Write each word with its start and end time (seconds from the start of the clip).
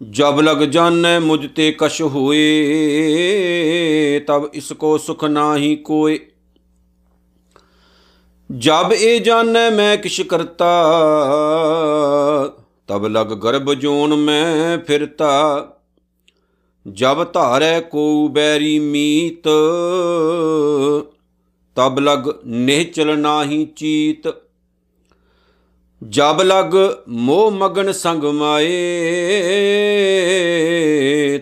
जब 0.00 0.38
लग 0.42 0.64
जाने 0.70 1.18
मुझ 1.18 1.38
ते 1.56 1.70
कश 1.80 2.00
हुए 2.00 2.40
तब 4.28 4.50
इसको 4.54 4.96
सुख 4.98 5.24
नाही 5.24 5.74
कोय 5.86 6.18
जब 8.50 8.92
ए 8.92 9.18
जाने 9.20 9.68
मैं 9.70 10.00
किश 10.02 10.20
करता 10.30 10.72
तब 12.88 13.06
लग 13.10 13.32
गर्भ 13.40 13.72
जोन 13.74 14.18
में 14.18 14.84
फिरता 14.84 15.32
जब 16.86 17.22
धारे 17.36 17.78
को 17.88 18.06
बैरी 18.28 18.78
मीत 18.80 19.42
ਤਬ 21.76 21.98
ਲਗ 21.98 22.28
ਨਿਹ 22.46 22.84
ਚਲਨਾਹੀ 22.92 23.64
ਚੀਤ, 23.76 24.28
ਜਬ 26.02 26.42
ਲਗ 26.42 26.74
ਮੋਹ 27.08 27.50
ਮਗਨ 27.50 27.92
ਸੰਗ 27.92 28.24
ਮਾਏ, 28.24 28.68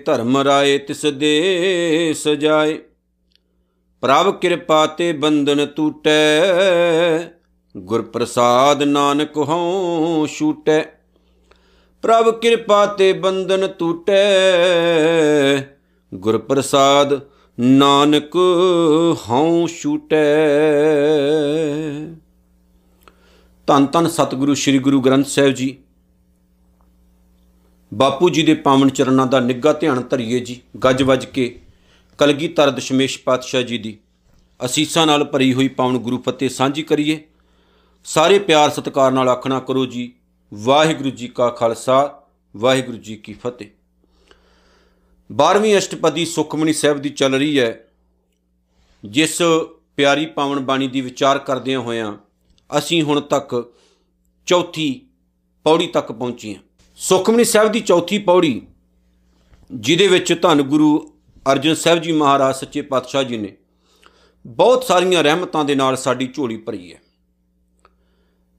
ਧਰਮ 0.07 0.37
ਰਾਏ 0.37 0.79
ਤਿਸ 0.79 1.05
ਦੇ 1.07 2.15
ਸਜਾਏ 2.17 2.79
ਪ੍ਰਭ 4.03 4.31
ਕਿਰਪਾ 4.35 4.87
ਤੇ 4.87 5.13
ਬੰਧਨ 5.13 5.67
ਟੂਟੈ 5.67 6.41
ਗੁਰ 7.77 8.03
ਪ੍ਰਸਾਦ 8.03 8.83
ਨਾਨਕ 8.83 9.37
ਹਉ 9.39 10.27
ਛੂਟੈ। 10.27 10.83
ਪ੍ਰਭ 12.03 12.31
ਕਿਰਪਾ 12.41 12.87
ਤੇ 12.87 13.13
ਬੰਧਨ 13.13 13.67
ਟੂਟੈ 13.79 14.25
ਗੁਰ 16.15 16.39
ਪ੍ਰਸਾਦ 16.39 17.21
ਨਾਨਕ 17.59 18.37
ਹਉ 19.31 19.67
ਛੂਟੈ। 19.67 20.17
ਧੰਨ 23.67 23.87
ਧੰਨ 23.87 24.09
ਸਤਿਗੁਰੂ 24.09 24.55
ਸ੍ਰੀ 24.55 24.79
ਗੁਰੂ 24.79 25.01
ਗ੍ਰੰਥ 25.01 25.27
ਸਾਹਿਬ 25.27 25.53
ਜੀ। 25.53 25.77
ਬਾਪੂ 27.95 28.29
ਜੀ 28.31 28.43
ਦੇ 28.43 28.55
ਪਾਵਨ 28.55 28.89
ਚਰਨਾਂ 28.89 29.27
ਦਾ 29.27 29.41
ਨਿੱਘਾ 29.41 29.73
ਧਿਆਨ 29.73 30.03
ਧਰੀਏ 30.03 30.41
ਜੀ। 30.41 30.61
ਗੱਜ 30.85 31.03
ਵੱਜ 31.03 31.25
ਕੇ 31.25 31.61
ਕਲਗੀਧਰ 32.19 32.71
ਦਸ਼ਮੇਸ਼ 32.71 33.19
ਪਾਤਸ਼ਾਹ 33.23 33.63
ਜੀ 33.63 33.79
ਦੀ 33.79 33.99
ਅਸੀਸਾਂ 34.65 35.07
ਨਾਲ 35.07 35.25
ਭਰੀ 35.25 35.53
ਹੋਈ 35.55 35.69
ਪਾਵਨ 35.69 35.99
ਗੁਰੂ 35.99 36.19
ਫਤਿਹ 36.19 36.49
ਸਾਂਝੀ 36.49 36.83
ਕਰੀਏ। 36.83 37.21
ਸਾਰੇ 38.05 38.39
ਪਿਆਰ 38.39 38.71
ਸਤਿਕਾਰ 38.71 39.13
ਨਾਲ 39.13 39.29
ਆਖਣਾ 39.29 39.61
ਕਰੋ 39.61 39.87
ਜੀ, 39.87 40.13
ਵਾਹਿਗੁਰੂ 40.55 41.11
ਜੀ 41.11 41.29
ਕਾ 41.29 41.49
ਖਾਲਸਾ, 41.49 42.23
ਵਾਹਿਗੁਰੂ 42.57 42.97
ਜੀ 42.97 43.17
ਕੀ 43.17 43.33
ਫਤਿਹ। 43.33 43.80
12ਵੀਂ 45.31 45.77
ਅਸ਼ਟਪਦੀ 45.79 46.25
ਸੁਖਮਨੀ 46.27 46.73
ਸਾਹਿਬ 46.73 46.99
ਦੀ 46.99 47.09
ਚੱਲ 47.09 47.35
ਰਹੀ 47.35 47.59
ਹੈ, 47.61 47.87
ਜਿਸ 49.05 49.43
ਪਿਆਰੀ 49.97 50.27
ਪਾਵਨ 50.27 50.61
ਬਾਣੀ 50.61 50.89
ਦੀ 50.89 51.01
ਵਿਚਾਰ 51.01 51.39
ਕਰਦਿਆਂ 51.39 51.81
ਹੋਇਆਂ 51.81 52.17
ਅਸੀਂ 52.79 53.03
ਹੁਣ 53.03 53.21
ਤੱਕ 53.21 53.73
ਚੌਥੀ 54.47 55.01
ਪੌੜੀ 55.65 55.87
ਤੱਕ 55.87 56.13
ਪਹੁੰਚੇ 56.13 56.55
ਹਾਂ। 56.55 56.63
ਸੁਖਮਨੀ 56.97 57.45
ਸਾਹਿਬ 57.45 57.73
ਦੀ 57.73 57.81
ਚੌਥੀ 57.81 58.19
ਪੌੜੀ, 58.19 58.63
ਜਿਹਦੇ 59.71 60.09
ਵਿੱਚ 60.09 60.33
ਧੰਨ 60.43 60.63
ਗੁਰੂ 60.63 61.15
ਅਰਜਨ 61.53 61.75
ਸਾਹਿਬ 61.75 61.99
ਜੀ 61.99 62.13
ਮਹਾਰਾਜ, 62.13 62.55
ਸੱਚੇ 62.55 62.83
ਪਾਤਸ਼ਾਹ 62.83 63.23
ਜੀ 63.23 63.37
ਨੇ 63.37 63.57
ਬਹੁਤ 64.47 64.85
ਸਾਰੀਆਂ 64.85 65.23
ਰਹਿਮਤਾਂ 65.23 65.65
ਦੇ 65.65 65.75
ਨਾਲ 65.75 65.97
ਸਾਡੀ 65.97 66.27
ਝੋਲੀ 66.27 66.57
ਭਰੀ 66.57 66.93
ਹੈ। 66.93 67.01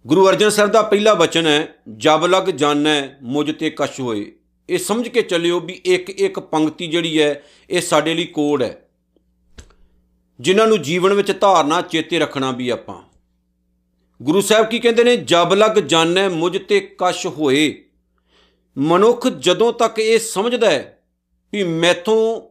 ਗੁਰੂ 0.08 0.27
ਅਰਜਨ 0.30 0.49
ਸਾਹਿਬ 0.49 0.72
ਦਾ 0.72 0.81
ਪਹਿਲਾ 0.81 1.14
ਬਚਨ 1.14 1.47
ਹੈ, 1.47 1.75
ਜਬ 1.97 2.25
ਲਗ 2.25 2.49
ਜਾਣੈ 2.49 3.02
ਮੁਝ 3.22 3.52
ਤੇ 3.52 3.69
ਕਸ਼ 3.69 3.99
ਹੋਏ। 3.99 4.31
ਇਹ 4.72 4.80
ਸਮਝ 4.80 5.08
ਕੇ 5.08 5.22
ਚੱਲਿਓ 5.22 5.59
ਵੀ 5.59 5.73
ਇੱਕ 5.86 6.09
ਇੱਕ 6.09 6.39
ਪੰਕਤੀ 6.39 6.88
ਜਿਹੜੀ 6.88 7.22
ਹੈ, 7.22 7.44
ਇਹ 7.69 7.81
ਸਾਡੇ 7.81 8.14
ਲਈ 8.14 8.25
ਕੋਡ 8.25 8.64
ਹੈ। 8.64 8.89
ਜਿਨ੍ਹਾਂ 10.39 10.67
ਨੂੰ 10.67 10.81
ਜੀਵਨ 10.81 11.14
ਵਿੱਚ 11.14 11.31
ਧਾਰਨਾ 11.41 11.81
ਚੇਤੇ 11.81 12.19
ਰੱਖਣਾ 12.19 12.52
ਵੀ 12.52 12.69
ਆਪਾਂ। 12.69 13.02
ਗੁਰੂ 14.22 14.42
ਸਾਹਿਬ 14.42 14.66
ਕੀ 14.66 14.80
ਕਹਿੰਦੇ 14.80 15.03
ਨੇ? 15.03 15.17
ਜਬ 15.17 15.53
ਲਗ 15.53 15.80
ਜਾਣੈ 15.80 16.30
ਮੁਝ 16.30 16.58
ਤੇ 16.67 16.95
ਕਸ਼ 16.97 17.27
ਹੋਏ। 17.27 17.86
ਮਨੁੱਖ 18.77 19.27
ਜਦੋਂ 19.27 19.73
ਤੱਕ 19.73 19.99
ਇਹ 19.99 20.20
ਸਮਝਦਾ 20.20 20.71
ਹੈ 20.71 21.04
ਵੀ 21.54 21.64
ਮੈਥੋਂ 21.64 22.42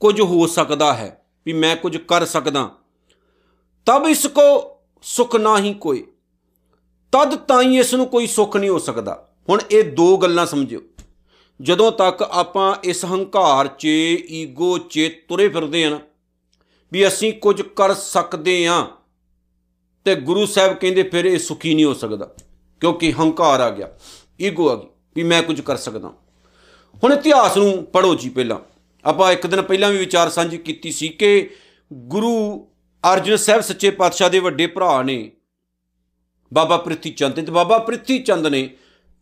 ਕੁਝ 0.00 0.20
ਹੋ 0.20 0.46
ਸਕਦਾ 0.46 0.94
ਹੈ, 0.94 1.26
ਵੀ 1.46 1.52
ਮੈਂ 1.52 1.76
ਕੁਝ 1.76 1.96
ਕਰ 1.96 2.24
ਸਕਦਾ, 2.24 2.70
ਤਬ 3.86 4.06
ਇਸ 4.08 4.26
ਕੋ 4.26 4.78
ਸੁਖ 5.02 5.36
ਨਹੀਂ 5.36 5.74
ਕੋਈ। 5.74 6.06
ਤਦ 7.12 7.34
ਤਾਈ 7.34 7.76
ਇਸ 7.76 7.94
ਨੂੰ 7.94 8.06
ਕੋਈ 8.06 8.26
ਸੁੱਖ 8.26 8.56
ਨਹੀਂ 8.56 8.70
ਹੋ 8.70 8.78
ਸਕਦਾ। 8.78 9.28
ਹੁਣ 9.48 9.60
ਇਹ 9.70 9.84
ਦੋ 9.84 10.16
ਗੱਲਾਂ 10.16 10.46
ਸਮਝਿਓ। 10.46 10.80
ਜਦੋਂ 11.60 11.90
ਤੱਕ 11.92 12.22
ਆਪਾਂ 12.22 12.74
ਇਸ 12.84 13.04
ਹੰਕਾਰ 13.04 13.66
'ਚ, 13.68 13.86
ਈਗੋ 14.30 14.76
'ਚ 14.80 15.10
ਤੁਰੇ 15.28 15.48
ਫਿਰਦੇ 15.48 15.84
ਹਾਂ 15.84 15.98
ਵੀ 16.92 17.06
ਅਸੀਂ 17.06 17.32
ਕੁਝ 17.34 17.60
ਕਰ 17.76 17.94
ਸਕਦੇ 17.94 18.66
ਹਾਂ, 18.66 18.84
ਤੇ 20.06 20.14
ਗੁਰੂ 20.16 20.44
ਸਾਹਿਬ 20.46 20.74
ਕਹਿੰਦੇ 20.74 21.02
ਫਿਰ 21.02 21.24
ਇਹ 21.24 21.38
ਸੁਖੀ 21.38 21.74
ਨਹੀਂ 21.74 21.84
ਹੋ 21.84 21.94
ਸਕਦਾ, 21.94 22.28
ਕਿਉਂਕਿ 22.82 23.12
ਹੰਕਾਰ 23.12 23.60
ਆ 23.60 23.70
ਗਿਆ, 23.70 23.88
ਈਗੋ 24.40 24.68
ਆ 24.68 24.74
ਗਈ, 24.74 24.86
ਵੀ 25.16 25.22
ਮੈਂ 25.22 25.42
ਕੁਝ 25.42 25.60
ਕਰ 25.60 25.76
ਸਕਦਾ 25.76 26.12
ਹੁਣ 27.02 27.12
ਇਤਿਹਾਸ 27.12 27.56
ਨੂੰ 27.56 27.84
ਪੜੋ 27.92 28.14
ਜੀ 28.14 28.28
ਪਹਿਲਾਂ। 28.30 28.58
ਆਪਾਂ 29.04 29.32
ਇੱਕ 29.32 29.46
ਦਿਨ 29.46 29.62
ਪਹਿਲਾਂ 29.62 29.90
ਵੀ 29.90 29.98
ਵਿਚਾਰ 29.98 30.30
ਸਾਂਝੀ 30.30 30.58
ਕੀਤੀ 30.58 30.90
ਸੀ 30.92 31.08
ਕਿ 31.10 31.48
ਗੁਰੂ 32.08 32.34
ਅਰਜਨ 33.04 33.36
ਸਾਹਿਬ 33.36 33.62
ਸੱਚੇ 33.62 33.90
ਪਾਤਸ਼ਾਹ 33.92 34.30
ਦੇ 34.30 34.38
ਵੱਡੇ 34.40 34.66
ਭਰਾ 34.66 35.02
ਨੇ, 35.02 35.30
ਬਾਬਾ 36.52 36.76
ਪ੍ਰਿਥੀ 36.76 37.10
ਚੰਦ 37.10 37.34
ਤੇ 37.36 37.52
ਬਾਬਾ 37.52 37.78
ਪ੍ਰਿਥੀ 37.80 38.18
ਚੰਦ 38.20 38.46
ਨੇ 38.46 38.68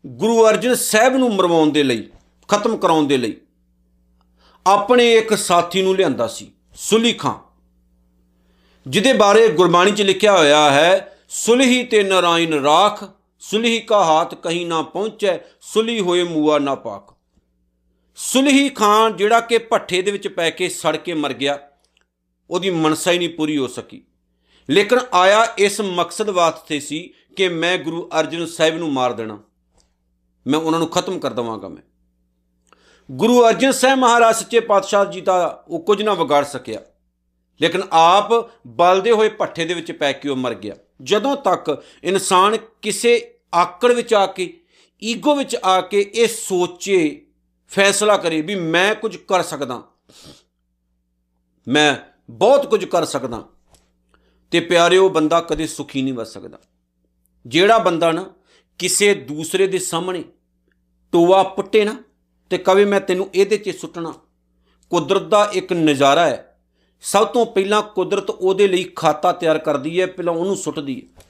ਗੁਰੂ 0.04 0.46
ਅਰਜਨ 0.48 0.74
ਸਾਹਿਬ 0.74 1.16
ਨੂੰ 1.16 1.34
ਮਰਵਾਉਣ 1.34 1.70
ਦੇ 1.70 1.82
ਲਈ 1.82 2.06
ਖਤਮ 2.48 2.76
ਕਰਾਉਣ 2.76 3.06
ਦੇ 3.06 3.16
ਲਈ। 3.16 3.36
ਆਪਣੇ 4.66 5.12
ਇੱਕ 5.12 5.34
ਸਾਥੀ 5.34 5.82
ਨੂੰ 5.82 5.96
ਲਿਆਂਦਾ 5.96 6.26
ਸੀ, 6.26 6.50
ਸੁਲੀ 6.74 7.12
ਖਾਂ 7.12 7.34
ਜਿਹਦੇ 8.86 9.12
ਬਾਰੇ 9.12 9.48
ਗੁਰਬਾਣੀ 9.48 9.90
'ਚ 9.90 10.02
ਲਿਖਿਆ 10.02 10.36
ਹੋਇਆ 10.38 10.70
ਹੈ, 10.70 11.18
ਸੁਲਹੀ 11.28 11.82
ਤੇ 11.84 12.02
ਨਰਾਇਣ 12.02 12.54
ਰਾਖ, 12.54 13.04
ਸੁਲਹੀ 13.40 13.80
ਕਾ 13.80 14.04
ਹਾਥ 14.04 14.34
ਕਹੀਂ 14.34 14.66
ਨਾ 14.66 14.82
ਪਹੁੰਚੈ 14.82 15.38
ਸੁਲਹੀ 15.60 16.00
ਹੋਏ 16.00 16.22
ਮੂਆ 16.22 16.58
ਨਾ 16.58 16.74
ਪਾਕ 16.74 17.14
ਸੁਲਹੀ 18.16 18.68
ਖਾਨ 18.68 19.16
ਜਿਹੜਾ 19.16 19.40
ਕਿ 19.40 19.58
ਭੱਠੇ 19.58 20.02
ਦੇ 20.02 20.10
ਵਿੱਚ 20.10 20.28
ਪੈ 20.28 20.50
ਕੇ 20.50 20.68
ਸੜ 20.68 20.96
ਕੇ 20.96 21.14
ਮਰ 21.14 21.32
ਗਿਆ, 21.32 21.58
ਉਹਦੀ 22.50 22.70
ਮਨਸਾ 22.70 23.10
ਹੀ 23.10 23.18
ਨਹੀਂ 23.18 23.28
ਪੂਰੀ 23.28 23.56
ਹੋ 23.58 23.66
ਸਕੀ। 23.66 24.02
ਲੇਕਿਨ 24.70 24.98
ਆਇਆ 25.12 25.44
ਇਸ 25.58 25.80
ਮਕਸਦ 25.80 26.30
ਵਾਸਤੇ 26.30 26.80
ਸੀ 26.80 27.14
ਕਿ 27.36 27.48
ਮੈਂ 27.48 27.78
ਗੁਰੂ 27.78 28.08
ਅਰਜਨ 28.20 28.46
ਸਾਹਿਬ 28.46 28.76
ਨੂੰ 28.76 28.92
ਮਾਰ 28.92 29.12
ਦੇਣਾ। 29.12 29.38
ਮੈਂ 30.46 30.58
ਉਹਨਾਂ 30.58 30.78
ਨੂੰ 30.78 30.88
ਖਤਮ 30.88 31.18
ਕਰ 31.18 31.32
ਦਵਾਂਗਾ 31.32 31.68
ਮੈਂ। 31.68 31.82
ਗੁਰੂ 33.10 33.48
ਅਰਜਨ 33.48 33.72
ਸਾਹਿਬ 33.72 33.98
ਮਹਾਰਾਜ 33.98 34.36
ਸੱਚੇ 34.36 34.60
ਪਾਤਸ਼ਾਹ 34.60 35.04
ਜੀ 35.04 35.20
ਦਾ 35.20 35.64
ਉਹ 35.68 35.80
ਕੁਝ 35.80 36.02
ਨਾ 36.02 36.14
ਵਿਗਾੜ 36.14 36.44
ਸਕਿਆ। 36.44 36.80
ਲੇਕਿਨ 37.60 37.82
ਆਪ 37.92 38.28
ਬਲਦੇ 38.66 39.10
ਹੋਏ 39.10 39.28
ਪੱਠੇ 39.28 39.64
ਦੇ 39.64 39.74
ਵਿੱਚ 39.74 39.92
ਪੈ 39.92 40.12
ਕੇ 40.12 40.28
ਉਹ 40.28 40.36
ਮਰ 40.36 40.54
ਗਿਆ। 40.54 40.74
ਜਦੋਂ 41.02 41.36
ਤੱਕ 41.36 41.82
ਇਨਸਾਨ 42.04 42.56
ਕਿਸੇ 42.82 43.34
ਆਕੜ 43.54 43.92
ਵਿੱਚ 43.92 44.14
ਆ 44.14 44.26
ਕੇ, 44.26 44.60
ਈਗੋ 45.02 45.36
ਵਿੱਚ 45.36 45.56
ਆ 45.64 45.80
ਕੇ 45.80 46.12
ਇਹ 46.14 46.28
ਸੋਚੇ, 46.28 47.26
ਫੈਸਲਾ 47.68 48.16
ਕਰੇ 48.16 48.40
ਵੀ 48.40 48.54
ਮੈਂ 48.54 48.94
ਕੁਝ 48.94 49.16
ਕਰ 49.16 49.42
ਸਕਦਾ। 49.42 49.82
ਮੈਂ 51.68 51.96
ਬਹੁਤ 52.30 52.66
ਕੁਝ 52.66 52.84
ਕਰ 52.84 53.04
ਸਕਦਾ। 53.04 53.44
ਤੇ 54.50 54.60
ਪਿਆਰਿਓ 54.60 55.08
ਬੰਦਾ 55.08 55.40
ਕਦੇ 55.40 55.66
ਸੁਖੀ 55.66 56.02
ਨਹੀਂ 56.02 56.14
ਵਸ 56.14 56.32
ਸਕਦਾ। 56.32 56.58
ਜਿਹੜਾ 57.46 57.78
ਬੰਦਾ 57.78 58.12
ਨਾ 58.12 58.34
ਕਿਸੇ 58.78 59.14
ਦੂਸਰੇ 59.14 59.66
ਦੇ 59.66 59.78
ਸਾਹਮਣੇ 59.78 60.24
ਟੋਆ 61.12 61.42
ਪੁੱਟੇ 61.42 61.84
ਨਾ 61.84 62.02
ਤੇ 62.50 62.58
ਕਵੇ 62.58 62.84
ਮੈਂ 62.84 63.00
ਤੈਨੂੰ 63.00 63.30
ਇਹਦੇ 63.34 63.58
'ਚ 63.58 63.76
ਸੁੱਟਣਾ। 63.76 64.14
ਕੁਦਰਤ 64.90 65.22
ਦਾ 65.22 65.50
ਇੱਕ 65.52 65.72
ਨਜ਼ਾਰਾ 65.72 66.26
ਹੈ। 66.26 66.50
ਸਭ 67.02 67.26
ਤੋਂ 67.26 67.46
ਪਹਿਲਾਂ 67.46 67.82
ਕੁਦਰਤ 67.82 68.30
ਉਹਦੇ 68.30 68.68
ਲਈ 68.68 68.84
ਖਾਤਾ 68.84 69.32
ਤਿਆਰ 69.32 69.58
ਕਰਦੀ 69.58 70.00
ਹੈ, 70.00 70.06
ਪਹਿਲਾਂ 70.06 70.34
ਉਹਨੂੰ 70.34 70.56
ਸੁੱਟਦੀ 70.56 71.02
ਹੈ। 71.02 71.22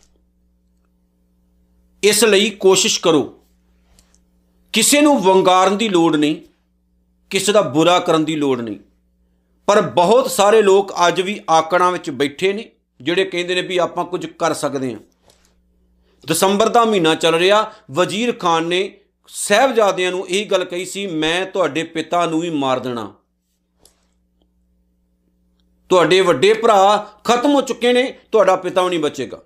ਇਸ 2.03 2.25
ਲਈ 2.25 2.51
ਕੋਸ਼ਿਸ਼ 2.51 3.01
ਕਰੋ। 3.01 3.41
ਕਿਸੇ 4.73 5.01
ਨੂੰ 5.01 5.23
ਵੰਗਾਰਨ 5.23 5.77
ਦੀ 5.77 5.89
ਲੋੜ 5.89 6.17
ਨਹੀਂ, 6.17 6.37
ਕਿਸੇ 7.31 7.53
ਦਾ 7.53 7.63
ਬੁਰਾ 7.63 7.99
ਕਰਨ 7.99 8.25
ਦੀ 8.25 8.37
ਲੋੜ 8.37 8.61
ਨਹੀਂ। 8.61 8.77
ਪਰ 9.67 9.83
ਬਹੁਤ 9.83 10.31
ਸਾਰੇ 10.31 10.63
ਲੋਕ 10.63 10.93
ਅੱਜ 11.09 11.21
ਵੀ 11.21 11.41
ਆਕੜਾਂ 11.51 11.93
ਵਿੱਚ 11.93 12.11
ਬੈਠੇ 12.11 12.53
ਨੇ, 12.53 12.71
ਜਿਹੜੇ 13.01 13.25
ਕਹਿੰਦੇ 13.25 13.55
ਨੇ 13.55 13.63
ਵੀ 13.63 13.79
ਆਪਾਂ 13.79 14.05
ਕੁਝ 14.05 14.27
ਕਰ 14.27 14.55
ਸਕਦੇ 14.55 14.93
ਹਾਂ। 14.93 15.01
ਦਸੰਬਰ 16.27 16.69
ਦਾ 16.69 16.85
ਮਹੀਨਾ 16.85 17.15
ਚੱਲ 17.15 17.35
ਰਿਹਾ, 17.35 17.73
ਵਜ਼ੀਰ 17.91 18.33
ਖਾਨ 18.33 18.65
ਨੇ 18.65 19.01
ਸਹਿਬਜ਼ਾਦਿਆਂ 19.29 20.11
ਨੂੰ 20.11 20.29
ਇਹ 20.29 20.47
ਗੱਲ 20.47 20.65
ਕਹੀ 20.65 20.85
ਸੀ, 20.85 21.07
ਮੈਂ 21.07 21.47
ਤੁਹਾਡੇ 21.47 21.83
ਪਿਤਾ 21.83 22.27
ਨੂੰ 22.27 22.41
ਵੀ 22.41 22.51
ਮਾਰ 22.51 22.79
ਦੇਣਾ। 22.79 23.15
ਤੁਹਾਡੇ 25.89 26.21
ਵੱਡੇ 26.21 26.53
ਭਰਾ 26.55 26.97
ਖਤਮ 27.25 27.55
ਹੋ 27.55 27.61
ਚੁੱਕੇ 27.61 27.93
ਨੇ, 27.93 28.19
ਤੁਹਾਡਾ 28.33 28.57
ਪਿਤਾ 28.57 28.83
ਵੀ 28.83 28.89
ਨਹੀਂ 28.89 29.01
ਬਚੇਗਾ। 29.01 29.43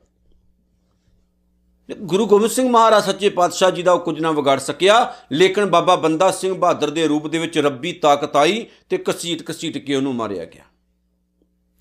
ਗੁਰੂ 2.00 2.26
ਗੋਬਿੰਦ 2.26 2.50
ਸਿੰਘ 2.50 2.70
ਮਹਾਰਾਜ 2.70 3.04
ਸੱਚੇ 3.04 3.28
ਪਾਤਸ਼ਾਹ 3.28 3.70
ਜੀ 3.70 3.82
ਦਾ 3.82 3.92
ਉਹ 3.92 4.00
ਕੁਝ 4.00 4.20
ਨਾ 4.20 4.30
ਵਿਗਾੜ 4.30 4.58
ਸਕਿਆ, 4.58 5.14
ਲੇਕਿਨ 5.32 5.66
ਬਾਬਾ 5.66 5.96
ਬੰਦਾ 5.96 6.30
ਸਿੰਘ 6.30 6.54
ਬਹਾਦਰ 6.54 6.90
ਦੇ 6.90 7.06
ਰੂਪ 7.06 7.26
ਦੇ 7.26 7.38
ਵਿੱਚ 7.38 7.58
ਰੱਬੀ 7.58 7.92
ਤਾਕਤ 7.92 8.36
ਆਈ 8.36 8.66
ਤੇ 8.88 8.98
ਕਸੀਟ 8.98 9.42
ਕਸੀਟ 9.42 9.78
ਕੇ 9.78 9.94
ਉਹਨੂੰ 9.94 10.14
ਮਾਰਿਆ 10.14 10.44
ਗਿਆ। 10.44 10.64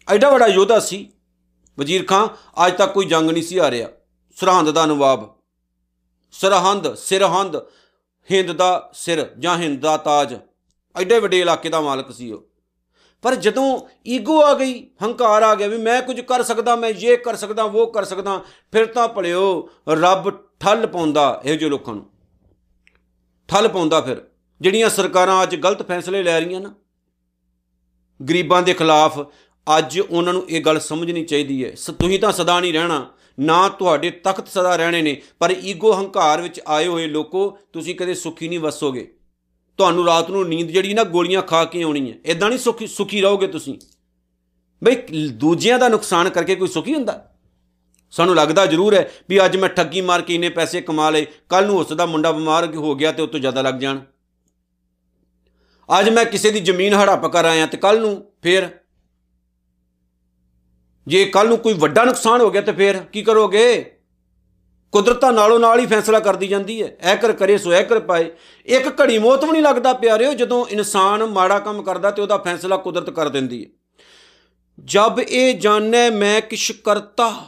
ਐਡਾ 0.08 0.30
ਵੱਡਾ 0.30 0.48
ਯੋਧਾ 0.48 0.80
ਸੀ। 0.80 1.10
ਵਜ਼ੀਰ 1.78 2.06
ਖਾਨ 2.06 2.28
ਅੱਜ 2.66 2.78
ਤੱਕ 2.78 2.94
ਕੋਈ 2.94 3.06
ਜੰਗ 3.06 3.32
ਨਹੀਂ 3.32 3.44
ਸੀ 3.44 3.60
ਹਾਰਿਆ। 3.60 3.90
ਸਰਹੰਦ 4.38 4.72
ਦਾ 4.72 4.86
ਨਵਾਬ, 4.86 5.36
ਸਰਹੰਦ, 6.32 6.96
ਸਿਰਹੰਦ 6.96 7.58
ਹਿੰਦ 8.32 8.52
ਦਾ 8.52 8.90
ਸਿਰ 8.94 9.32
ਜਾਂ 9.40 9.58
ਹਿੰਦ 9.58 9.80
ਦਾ 9.80 9.98
ਤਾਜ। 9.98 10.36
ਐਡੇ 11.00 11.20
ਵੱਡੇ 11.20 11.40
ਇਲਾਕੇ 11.40 11.70
ਦਾ 11.70 11.82
ਮਾਲਕ 11.82 12.12
ਸੀ 12.12 12.32
ਉਹ। 12.32 12.48
ਪਰ 13.22 13.36
ਜਦੋਂ 13.36 13.80
ਈਗੋ 14.08 14.44
ਆ 14.44 14.54
ਗਈ, 14.54 14.88
ਹੰਕਾਰ 15.04 15.44
ਆ 15.44 15.56
ਗਿਆ 15.56 15.68
ਵੀ 15.68 15.78
ਮੈਂ 15.78 16.02
ਕੁਝ 16.02 16.20
ਕਰ 16.20 16.44
ਸਕਦਾ, 16.44 16.76
ਮੈਂ 16.76 16.90
ਇਹ 16.90 17.18
ਕਰ 17.18 17.36
ਸਕਦਾ 17.36 17.64
ਉਹ 17.64 17.94
ਕਰ 17.94 18.04
ਸਕਦਾ, 18.04 18.42
ਫਿਰ 18.72 18.86
ਤਾਂ 18.86 19.08
ਭਲਿਓ 19.08 19.70
ਰੱਬ 19.90 20.30
ਠੱਲ 20.60 20.88
ਪਾਉਂਦਾ 20.88 21.42
ਇਹੋ 21.46 21.56
ਜਿਹੇ 21.56 21.70
ਲੋਕਾਂ 21.70 21.94
ਨੂੰ। 21.94 22.10
ਠੱਲ 23.48 23.68
ਪਾਉਂਦਾ 23.68 24.02
ਫਿਰ, 24.02 24.28
ਜਿਹੜੀਆਂ 24.62 24.90
ਸਰਕਾਰਾਂ 24.90 25.44
ਅੱਜ 25.44 25.56
ਗਲਤ 25.56 25.88
ਫੈਸਲੇ 25.88 26.24
ਲੈ 26.24 26.40
ਰਹੀਆਂ 26.40 26.62
ਨਾ। 26.62 26.74
ਗਰੀਬਾਂ 28.30 28.62
ਦੇ 28.62 28.74
ਖਿਲਾਫ 28.74 29.20
ਅੱਜ 29.78 30.00
ਉਹਨਾਂ 30.00 30.34
ਨੂੰ 30.34 30.50
ਇਹ 30.50 30.62
ਗੱਲ 30.62 30.80
ਸਮਝਣੀ 30.80 31.26
ਚਾਹੀਦੀ 31.26 31.66
ਹੈ। 31.66 31.72
ਤੁਸੀਂ 31.72 32.20
ਤਾਂ 32.20 32.32
ਸਦਾ 32.32 32.60
ਨਹੀਂ 32.60 32.74
ਰਹਿਣਾ। 32.74 33.14
ਨਾ 33.39 33.69
ਤੁਹਾਡੇ 33.69 34.10
ਤਖਤ 34.10 34.48
ਸਦਾ 34.48 34.75
ਰਹਿਣੇ 34.75 35.01
ਨੇ, 35.01 35.22
ਪਰ 35.39 35.51
ਈਗੋ 35.51 35.98
ਹੰਕਾਰ 35.98 36.42
ਵਿੱਚ 36.42 36.62
ਆਏ 36.68 36.88
ਹੋਏ 36.88 37.07
ਲੋਕੋ, 37.07 37.57
ਤੁਸੀਂ 37.74 37.95
ਕਦੇ 37.95 38.13
ਸੁਖੀ 38.13 38.48
ਨਹੀਂ 38.48 38.60
ਵਸੋਗੇ। 38.60 39.13
ਤੁਹਾਨੂੰ 39.78 40.06
ਰਾਤ 40.06 40.30
ਨੂੰ 40.30 40.48
ਨੀਂਦ 40.50 40.68
ਜਿਹੜੀ 40.68 40.94
ਨਾ 40.94 41.04
ਗੋਲੀਆਂ 41.04 41.42
ਖਾ 41.42 41.66
ਕੇ 41.66 41.81
ਆਉਣੀ 41.81 42.12
ਹੈ 42.12 42.18
ਇਦਾਂ 42.25 42.50
ਨਹੀਂ 42.50 42.60
ਸੁਖੀ 42.60 42.88
ਸੁਖੀ 42.88 43.22
ਰਹੋਗੇ 43.22 43.48
ਤੁਸੀਂ। 43.48 43.80
ਬਈ, 44.84 44.95
ਦੂਜਿਆਂ 45.28 45.80
ਦਾ 45.80 45.88
ਨੁਕਸਾਨ 45.88 46.30
ਕਰਕੇ 46.30 46.56
ਕੋਈ 46.56 46.68
ਸੁਖੀ 46.68 46.94
ਹੁੰਦਾ? 46.94 47.31
ਸਾਨੂੰ 48.12 48.36
ਲੱਗਦਾ 48.36 48.66
ਜ਼ਰੂਰ 48.66 48.94
ਹੈ 48.94 49.12
ਵੀ 49.30 49.45
ਅੱਜ 49.45 49.57
ਮੈਂ 49.57 49.69
ਠੱਗੀ 49.69 50.01
ਮਾਰ 50.01 50.22
ਕੇ 50.22 50.36
ਇੰਨੇ 50.36 50.50
ਪੈਸੇ 50.50 50.81
ਕਮਾ 50.81 51.10
ਲਏ 51.10 51.25
ਕੱਲ 51.50 51.66
ਨੂੰ 51.66 51.78
ਉਸ 51.78 51.94
ਦਾ 51.94 52.06
ਮੁੰਡਾ 52.06 52.31
ਬਿਮਾਰ 52.31 52.75
ਹੋ 52.75 52.95
ਗਿਆ 52.95 53.12
ਤੇ 53.12 53.22
ਉਸ 53.22 53.30
ਤੋਂ 53.30 53.40
ਜ਼ਿਆਦਾ 53.40 53.62
ਲੱਗ 53.62 53.75
ਜਾਣ। 53.75 54.00
ਅੱਜ 56.00 56.10
ਮੈਂ 56.10 56.25
ਕਿਸੇ 56.25 56.51
ਦੀ 56.51 56.60
ਜ਼ਮੀਨ 56.60 56.94
ਹੜੱਪ 56.94 57.25
ਕਰ 57.25 57.45
ਆਇਆ 57.45 57.66
ਤੇ 57.66 57.78
ਕੱਲ 57.78 58.00
ਨੂੰ 58.00 58.31
ਫੇਰ 58.44 58.80
ਜੇ 61.07 61.25
ਕੱਲ 61.25 61.48
ਨੂੰ 61.48 61.57
ਕੋਈ 61.57 61.74
ਵੱਡਾ 61.74 62.04
ਨੁਕਸਾਨ 62.04 62.42
ਹੋ 62.42 62.50
ਗਿਆ 62.50 62.62
ਤੇ 62.62 62.71
ਫੇਰ 62.71 62.98
ਕੀ 62.98 63.21
ਕਰੋਗੇ? 63.21 63.94
ਕੁਦਰਤਾਂ 64.92 65.31
ਨਾਲੋਂ 65.31 65.59
ਨਾਲ 65.59 65.80
ਹੀ 65.80 65.86
ਫੈਸਲਾ 65.86 66.19
ਕਰਦੀ 66.19 66.48
ਜਾਂਦੀ 66.48 66.83
ਹੈ। 66.83 66.98
ਐ 67.01 67.15
ਕਰ 67.15 67.33
ਕਰੇ 67.33 67.57
ਸੋ 67.57 67.71
ਐ 67.71 67.83
ਕਰ 67.83 68.00
ਪਾਏ। 68.00 68.31
ਇੱਕ 68.65 69.01
ਘੜੀ 69.01 69.18
ਮੌਤ 69.18 69.45
ਵੀ 69.45 69.51
ਨਹੀਂ 69.51 69.62
ਲੱਗਦਾ 69.62 69.94
ਪਿਆਰਿਓ 69.94 70.33
ਜਦੋਂ 70.33 70.65
ਇਨਸਾਨ 70.69 71.25
ਮਾੜਾ 71.25 71.59
ਕੰਮ 71.59 71.81
ਕਰਦਾ 71.81 72.12
ਤੇ 72.12 72.21
ਉਹਦਾ 72.21 72.38
ਫੈਸਲਾ 72.38 72.77
ਕੁਦਰਤ 72.77 73.09
ਕਰ 73.09 73.30
ਦਿੰਦੀ 73.30 73.63
ਹੈ। 73.63 73.69
ਜਦ 74.86 75.19
ਇਹ 75.19 75.54
ਜਾਣੈ 75.54 76.09
ਮੈਂ 76.09 76.42
ਕਿਛ 76.42 76.71
ਕਰਤਾ, 76.71 77.48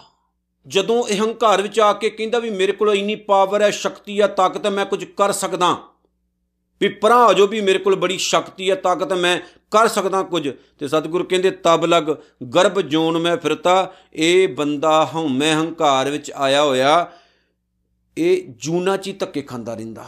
ਜਦੋਂ 0.67 1.07
ਇਹ 1.07 1.21
ਹੰਕਾਰ 1.21 1.61
ਵਿੱਚ 1.61 1.79
ਆ 1.79 1.93
ਕੇ 1.93 2.09
ਕਹਿੰਦਾ 2.09 2.39
ਵੀ 2.39 2.49
ਮੇਰੇ 2.49 2.71
ਕੋਲ 2.71 2.93
ਇੰਨੀ 2.93 3.15
ਪਾਵਰ 3.15 3.61
ਹੈ, 3.61 3.69
ਸ਼ਕਤੀ 3.69 4.21
ਹੈ, 4.21 4.27
ਤਾਕਤ 4.27 4.65
ਹੈ, 4.65 4.71
ਮੈਂ 4.71 4.85
ਕੁਝ 4.85 5.03
ਕਰ 5.03 5.31
ਸਕਦਾ। 5.31 5.77
ਵੀ 6.81 6.89
ਪਰਾਂ 6.89 7.27
ਹੋ 7.27 7.33
ਜੋ 7.33 7.47
ਵੀ 7.47 7.61
ਮੇਰੇ 7.61 7.79
ਕੋਲ 7.79 7.95
ਬੜੀ 7.95 8.17
ਸ਼ਕਤੀ 8.17 8.69
ਹੈ 8.69 8.75
ਤਾਕਤ 8.75 9.13
ਮੈਂ 9.13 9.39
ਕਰ 9.71 9.87
ਸਕਦਾ 9.87 10.23
ਕੁਝ। 10.23 10.49
ਤੇ 10.79 10.87
ਸਤਿਗੁਰੂ 10.87 11.23
ਕਹਿੰਦੇ, 11.23 11.51
ਤਬ 11.51 11.85
ਲਗ 11.85 12.15
ਗਰਭ 12.45 12.81
ਜੋਨ 12.81 13.17
ਮੈਂ 13.17 13.37
ਫਿਰਤਾ, 13.37 13.93
ਇਹ 14.13 14.47
ਬੰਦਾ 14.47 15.09
ਹਉਮੈ 15.15 15.53
ਹੰਕਾਰ 15.53 16.09
ਵਿੱਚ 16.09 16.31
ਆਇਆ 16.31 16.63
ਹੋਇਆ, 16.63 17.11
ਇਹ 18.17 18.43
ਜੂਨਾ 18.49 18.97
ਚ 18.97 19.19
ਧੱਕੇ 19.19 19.41
ਖਾਂਦਾ 19.41 19.75
ਰਹਿੰਦਾ। 19.75 20.05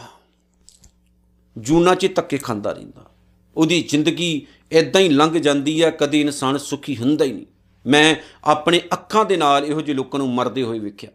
ਜੂਨਾ 1.58 1.94
ਚ 1.94 2.14
ਧੱਕੇ 2.14 2.38
ਖਾਂਦਾ 2.38 2.72
ਰਹਿੰਦਾ। 2.72 3.10
ਉਹਦੀ 3.56 3.82
ਜ਼ਿੰਦਗੀ 3.82 4.46
ਇਦਾਂ 4.72 5.00
ਹੀ 5.00 5.08
ਲੰਘ 5.08 5.38
ਜਾਂਦੀ 5.38 5.82
ਹੈ, 5.82 5.90
ਕਦੀ 5.90 6.20
ਇਨਸਾਨ 6.20 6.58
ਸੁਖੀ 6.58 6.96
ਹੁੰਦਾ 6.96 7.24
ਹੀ 7.24 7.32
ਨਹੀਂ। 7.32 7.46
ਮੈਂ 7.86 8.16
ਆਪਣੇ 8.44 8.80
ਅੱਖਾਂ 8.92 9.24
ਦੇ 9.24 9.36
ਨਾਲ 9.36 9.64
ਇਹੋ 9.64 9.80
ਜਿਹੇ 9.80 9.96
ਲੋਕਾਂ 9.96 10.18
ਨੂੰ 10.18 10.30
ਮਰਦੇ 10.30 10.62
ਹੋਏ 10.62 10.78
ਵੇਖਿਆ। 10.78 11.10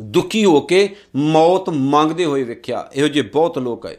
ਦੁਖੀ 0.00 0.44
ਹੋ 0.44 0.60
ਕੇ 0.60 0.96
ਮੌਤ 1.16 1.70
ਮੰਗਦੇ 1.70 2.24
ਹੋਏ 2.24 2.42
ਵੇਖਿਆ। 2.42 2.90
ਇਹੋ 2.94 3.08
ਜਿਹੇ 3.08 3.24
ਬਹੁਤ 3.24 3.58
ਲੋਕ 3.58 3.86
ਆਏ। 3.86 3.96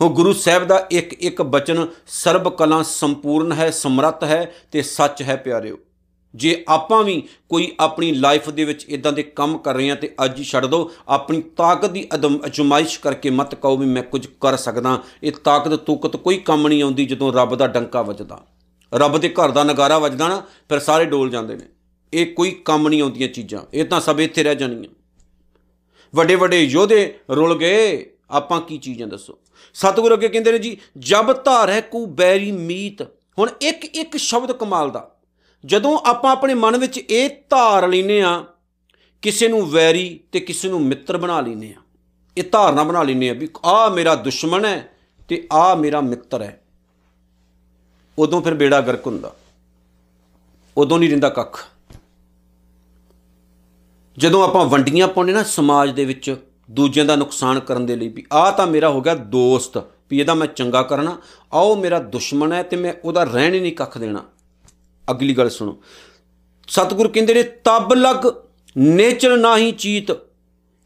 ਉਹ 0.00 0.10
ਗੁਰੂ 0.10 0.32
ਸਾਹਿਬ 0.32 0.64
ਦਾ 0.64 0.86
ਇੱਕ 0.90 1.12
ਇੱਕ 1.12 1.42
ਬਚਨ 1.42 1.86
ਸਰਬ 2.06 2.48
ਕਲਾ 2.48 2.82
ਸੰਪੂਰਨ 2.82 3.52
ਹੈ, 3.52 3.70
ਸਮਰੱਥ 3.70 4.24
ਹੈ 4.24 4.54
ਤੇ 4.72 4.82
ਸੱਚ 4.82 5.22
ਹੈ 5.22 5.36
ਪਿਆਰਿਓ। 5.36 5.78
ਜੇ 6.34 6.64
ਆਪਾਂ 6.68 7.04
ਵੀ 7.04 7.28
ਕੋਈ 7.48 7.76
ਆਪਣੀ 7.80 8.12
ਲਾਈਫ 8.12 8.50
ਦੇ 8.50 8.64
ਵਿੱਚ 8.64 8.84
ਇਦਾਂ 8.84 9.12
ਦੇ 9.12 9.22
ਕੰਮ 9.22 9.58
ਕਰ 9.58 9.74
ਰਹੇ 9.74 9.88
ਹਾਂ 9.88 9.96
ਤੇ 9.96 10.14
ਅੱਜ 10.24 10.38
ਹੀ 10.38 10.44
ਛੱਡ 10.44 10.66
ਦਿਓ 10.66 10.90
ਆਪਣੀ 11.08 11.42
ਤਾਕਤ 11.42 11.90
ਦੀ 11.90 12.08
ਅਦਮ, 12.14 12.38
ਅਜਮਾਇਸ਼ 12.46 13.00
ਕਰਕੇ 13.00 13.30
ਮਤ 13.30 13.54
ਕਹੋ 13.54 13.76
ਵੀ 13.76 13.86
ਮੈਂ 13.86 14.02
ਕੁਝ 14.02 14.26
ਕਰ 14.26 14.56
ਸਕਦਾ। 14.56 15.02
ਇਹ 15.22 15.32
ਤਾਕਤ, 15.32 15.74
ਤੁਕਤ 15.74 16.16
ਕੋਈ 16.16 16.36
ਕੰਮ 16.36 16.68
ਨਹੀਂ 16.68 16.82
ਆਉਂਦੀ 16.82 17.06
ਜਦੋਂ 17.06 17.32
ਰੱਬ 17.32 17.54
ਦਾ 17.54 17.66
ਡੰਕਾ 17.66 18.02
ਵੱਜਦਾ। 18.02 18.46
ਰੱਬ 18.94 19.18
ਦੇ 19.18 19.28
ਘਰ 19.28 19.50
ਦਾ 19.50 19.64
ਨਗਾਰਾ 19.64 19.98
ਵੱਜਦਾ 19.98 20.28
ਨਾ, 20.28 20.42
ਫਿਰ 20.68 20.78
ਸਾਰੇ 20.78 21.04
ਡੋਲ 21.04 21.30
ਜਾਂਦੇ 21.30 21.56
ਨੇ। 21.56 21.64
ਇਹ 22.14 22.26
ਕੋਈ 22.26 22.50
ਕੰਮ 22.50 22.88
ਨਹੀਂ 22.88 23.02
ਆਉਂਦੀਆਂ 23.02 23.28
ਚੀਜ਼ਾਂ। 23.28 23.62
ਇਹ 23.74 23.84
ਤਾਂ 23.84 24.00
ਸਭ 24.00 24.20
ਇੱਥੇ 24.20 24.42
ਰਹਿ 24.42 24.54
ਜਾਣੀਆਂ। 24.54 24.94
ਵੱਡੇ 26.14 26.34
ਵੱਡੇ 26.34 26.64
ਯੋਧੇ 26.64 27.18
ਰੁਲ 27.30 27.58
ਗਏ। 27.58 28.10
ਆਪਾਂ 28.30 28.60
ਕੀ 28.60 28.78
ਚੀਜ਼ਾਂ 28.78 29.08
ਦੱਸੋ? 29.08 29.38
ਸਤਿਗੁਰੂ 29.74 30.14
ਅੱਗੇ 30.14 30.28
ਕਹਿੰਦੇ 30.28 30.52
ਨੇ 30.52 30.58
ਜੀ, 30.58 30.76
ਜਬ 30.98 31.44
ਧਾਰੈ 31.44 31.80
ਕੂ 31.80 32.06
ਬੈਰੀ 32.06 32.52
ਮੀਤ। 32.52 33.02
ਹੁਣ 33.38 33.50
ਇੱਕ 33.60 33.84
ਇੱਕ 33.84 34.16
ਸ਼ਬਦ 34.16 34.52
ਕਮਾਲ 34.52 34.90
ਦਾ। 34.90 35.16
ਜਦੋਂ 35.66 35.98
ਆਪਾਂ 36.06 36.32
ਆਪਣੇ 36.32 36.54
ਮਨ 36.54 36.78
ਵਿੱਚ 36.78 36.98
ਇਹ 36.98 37.30
ਧਾਰ 37.50 37.88
ਲੈਨੇ 37.88 38.22
ਆ 38.22 38.44
ਕਿਸੇ 39.22 39.48
ਨੂੰ 39.48 39.70
ਵੈਰੀ 39.70 40.20
ਤੇ 40.32 40.40
ਕਿਸੇ 40.40 40.68
ਨੂੰ 40.68 40.82
ਮਿੱਤਰ 40.82 41.16
ਬਣਾ 41.16 41.40
ਲੈਨੇ 41.40 41.74
ਆ 41.78 41.82
ਇਹ 42.38 42.44
ਧਾਰਨਾ 42.52 42.82
ਬਣਾ 42.82 43.02
ਲੈਨੇ 43.02 43.30
ਆ 43.30 43.32
ਵੀ 43.32 43.48
ਆ 43.64 43.88
ਮੇਰਾ 43.88 44.14
ਦੁਸ਼ਮਣ 44.14 44.64
ਹੈ 44.64 44.92
ਤੇ 45.28 45.48
ਆ 45.52 45.74
ਮੇਰਾ 45.74 46.00
ਮਿੱਤਰ 46.00 46.42
ਹੈ। 46.42 46.64
ਉਦੋਂ 48.18 48.42
ਫਿਰ 48.42 48.54
ਬੇੜਾ 48.54 48.80
ਗਰਕ 48.80 49.06
ਹੁੰਦਾ। 49.06 49.36
ਉਦੋਂ 50.76 50.98
ਨਹੀਂ 50.98 51.10
ਰਹਿੰਦਾ 51.10 51.28
ਕੱਖ। 51.28 51.66
ਜਦੋਂ 54.18 54.44
ਆਪਾਂ 54.44 54.64
ਵੰਡੀਆਂ 54.64 55.08
ਪਾਉਣੇ 55.08 55.32
ਨਾ 55.32 55.42
ਸਮਾਜ 55.42 55.90
ਦੇ 55.90 56.04
ਵਿੱਚ 56.04 56.36
ਦੂਜਿਆਂ 56.70 57.04
ਦਾ 57.04 57.16
ਨੁਕਸਾਨ 57.16 57.60
ਕਰਨ 57.60 57.86
ਦੇ 57.86 57.96
ਲਈ 57.96 58.08
ਵੀ, 58.08 58.26
ਆਹ 58.32 58.52
ਤਾਂ 58.52 58.66
ਮੇਰਾ 58.66 58.88
ਹੋ 58.88 59.00
ਗਿਆ 59.00 59.14
ਦੋਸਤ, 59.14 59.78
ਵੀ 60.10 60.20
ਇਹਦਾ 60.20 60.34
ਮੈਂ 60.34 60.46
ਚੰਗਾ 60.46 60.82
ਕਰਨਾ 60.82 61.18
ਆਓ 61.52 61.76
ਮੇਰਾ 61.76 61.98
ਦੁਸ਼ਮਣ 61.98 62.52
ਹੈ 62.52 62.62
ਤੇ 62.62 62.76
ਮੈਂ 62.76 62.94
ਉਹਦਾ 63.04 63.24
ਰਹਿਣ 63.24 63.54
ਹੀ 63.54 63.60
ਨਹੀਂ 63.60 63.72
ਕੱਖ 63.72 63.98
ਦੇਣਾ। 63.98 64.24
ਅਗਲੀ 65.10 65.34
ਗੱਲ 65.34 65.50
ਸੁਣੋ। 65.50 65.82
ਸਤਿਗੁਰ 66.68 67.08
ਕਹਿੰਦੇ 67.08 67.34
ਨੇ, 67.34 67.42
ਤਬ 67.42 67.94
ਲਗ 67.94 68.34
ਨੇਚਰ 68.78 69.36
ਨਾਹੀ 69.36 69.72
ਚੀਤ। 69.72 70.16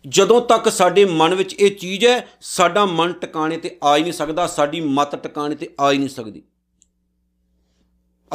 ਜਦੋਂ 0.08 0.40
ਤੱਕ 0.40 0.72
ਸਾਡੇ 0.72 1.04
ਮਨ 1.04 1.34
ਵਿੱਚ 1.34 1.54
ਇਹ 1.54 1.70
ਚੀਜ਼ 1.70 2.06
ਹੈ, 2.06 2.28
ਸਾਡਾ 2.40 2.86
ਮਨ 2.86 3.12
ਟਿਕਾਣੇ 3.12 3.56
ਤੇ 3.56 3.78
ਆ 3.82 3.96
ਹੀ 3.96 4.02
ਨਹੀਂ 4.02 4.12
ਸਕਦਾ, 4.12 4.46
ਸਾਡੀ 4.46 4.80
ਮਤ 4.80 5.22
ਟਿਕਾਣੇ 5.22 5.54
ਤੇ 5.54 5.74
ਆ 5.80 5.92
ਹੀ 5.92 5.98
ਨਹੀਂ 5.98 6.08
ਸਕਦੀ। 6.08 6.42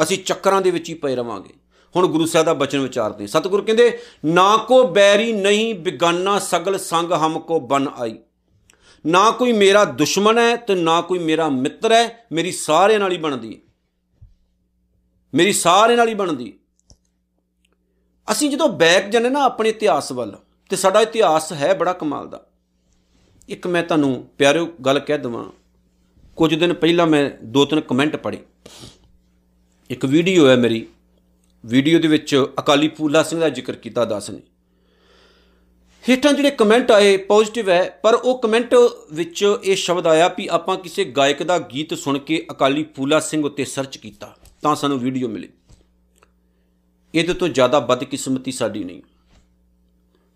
ਅਸੀਂ 0.02 0.18
ਚੱਕਰਾਂ 0.18 0.62
ਦੇ 0.62 0.70
ਵਿੱਚ 0.70 0.88
ਹੀ 0.88 0.94
ਪਏ 0.94 1.16
ਰਵਾਂਗੇ। 1.16 1.54
ਹੁਣ 1.96 2.06
ਗੁਰੂ 2.06 2.26
ਸਾਹਿਬ 2.26 2.46
ਦਾ 2.46 2.52
ਬਚਨ 2.54 2.78
ਵਿਚਾਰਦੇ 2.78 3.26
ਸਤਿਗੁਰ 3.26 3.64
ਕਹਿੰਦੇ, 3.64 3.98
ਨਾ 4.24 4.56
ਕੋ 4.56 4.84
ਬੈਰੀ 4.86 5.32
ਨਹੀਂ 5.32 5.74
ਬਿਗਾਨਾ 5.74 6.38
ਸਗਲ 6.38 6.78
ਸੰਗ 6.78 7.12
ਹਮ 7.12 7.38
ਕੋ 7.38 7.60
ਬਨ 7.60 7.88
ਆਈ। 7.98 8.18
ਨਾ 9.04 9.30
ਕੋਈ 9.30 9.52
ਮੇਰਾ 9.52 9.84
ਦੁਸ਼ਮਣ 9.84 10.38
ਹੈ 10.38 10.56
ਤੇ 10.56 10.74
ਨਾ 10.74 11.00
ਕੋਈ 11.00 11.18
ਮੇਰਾ 11.18 11.48
ਮਿੱਤਰ 11.48 11.92
ਹੈ, 11.92 12.26
ਮੇਰੀ 12.32 12.52
ਸਾਰਿਆਂ 12.52 13.00
ਨਾਲ 13.00 13.12
ਹੀ 13.12 13.18
ਬਣਦੀ 13.18 13.54
ਹੈ। 13.54 13.60
ਮੇਰੀ 15.34 15.52
ਸਾਰਿਆਂ 15.52 15.96
ਨਾਲ 15.96 16.08
ਹੀ 16.08 16.14
ਬਣਦੀ 16.14 16.52
ਅਸੀਂ 18.32 18.50
ਜਦੋਂ 18.50 18.68
ਬੈਕ 18.68 19.08
ਜਨੇ 19.08 19.28
ਨਾ 19.28 19.42
ਆਪਣੇ 19.42 19.68
ਇਤਿਹਾਸ 19.68 20.12
ਵੱਲ, 20.12 20.36
ਤੇ 20.70 20.76
ਸਾਡਾ 20.76 21.00
ਇਤਿਹਾਸ 21.00 21.52
ਹੈ 21.52 21.74
ਬੜਾ 21.74 21.92
ਕਮਾਲ 21.92 22.28
ਦਾ। 22.28 22.46
ਇੱਕ 23.48 23.66
ਮੈਂ 23.66 23.82
ਤੁਹਾਨੂੰ 23.82 24.28
ਪਿਆਰਿਓ 24.38 24.66
ਗੱਲ 24.84 24.98
ਕਹਿ 24.98 25.18
ਦਵਾਂ। 25.18 25.44
ਕੁਝ 26.36 26.54
ਦਿਨ 26.54 26.72
ਪਹਿਲਾਂ 26.74 27.06
ਮੈਂ 27.06 27.30
ਦੋ 27.44 27.64
ਤਿੰਨ 27.64 27.80
ਕਮੈਂਟ 27.80 28.16
ਪੜ੍ਹੇ। 28.16 28.38
ਇੱਕ 29.90 30.04
ਵੀਡੀਓ 30.04 30.48
ਹੈ 30.48 30.56
ਮੇਰੀ। 30.56 30.86
ਵੀਡੀਓ 31.64 31.98
ਦੇ 31.98 32.08
ਵਿੱਚ 32.08 32.34
ਅਕਾਲੀ 32.60 32.88
ਫੂਲਾ 32.88 33.22
ਸਿੰਘ 33.22 33.40
ਦਾ 33.40 33.48
ਜ਼ਿਕਰ 33.48 33.76
ਕੀਤਾ 33.76 34.04
ਦਾਸ 34.04 34.30
ਨੇ। 34.30 34.40
ਹੇਠਾਂ 36.04 36.32
ਜਿਹੜੇ 36.32 36.50
ਕਮੈਂਟ 36.50 36.90
ਆਏ 36.90 37.16
ਪੋਜ਼ਿਟਿਵ 37.18 37.68
ਹੈ, 37.70 38.00
ਪਰ 38.02 38.14
ਉਹ 38.14 38.38
ਕਮੈਂਟ 38.38 38.74
ਵਿੱਚ 39.12 39.44
ਇਹ 39.64 39.76
ਸ਼ਬਦ 39.76 40.06
ਆਇਆ 40.06 40.28
ਵੀ 40.38 40.46
ਆਪਾਂ 40.50 40.76
ਕਿਸੇ 40.76 41.04
ਗਾਇਕ 41.16 41.42
ਦਾ 41.42 41.58
ਗੀਤ 41.70 41.94
ਸੁਣ 41.94 42.18
ਕੇ 42.18 42.46
ਅਕਾਲੀ 42.50 42.84
ਫੂਲਾ 42.96 43.20
ਸਿੰਘ 43.20 43.44
ਉੱਤੇ 43.44 43.64
ਸਰਚ 43.64 43.96
ਕੀਤਾ, 43.96 44.34
ਤਾਂ 44.62 44.74
ਸਾਨੂੰ 44.76 44.98
ਵੀਡੀਓ 44.98 45.28
ਮਿਲੀ। 45.28 45.48
ਇਹਦੇ 47.14 47.34
ਤੋਂ 47.34 47.48
ਜ਼ਿਆਦਾ 47.48 47.80
ਬਦਕਿਸਮਤੀ 47.80 48.52
ਸਾਡੀ 48.52 48.84
ਨਹੀਂ। 48.84 49.02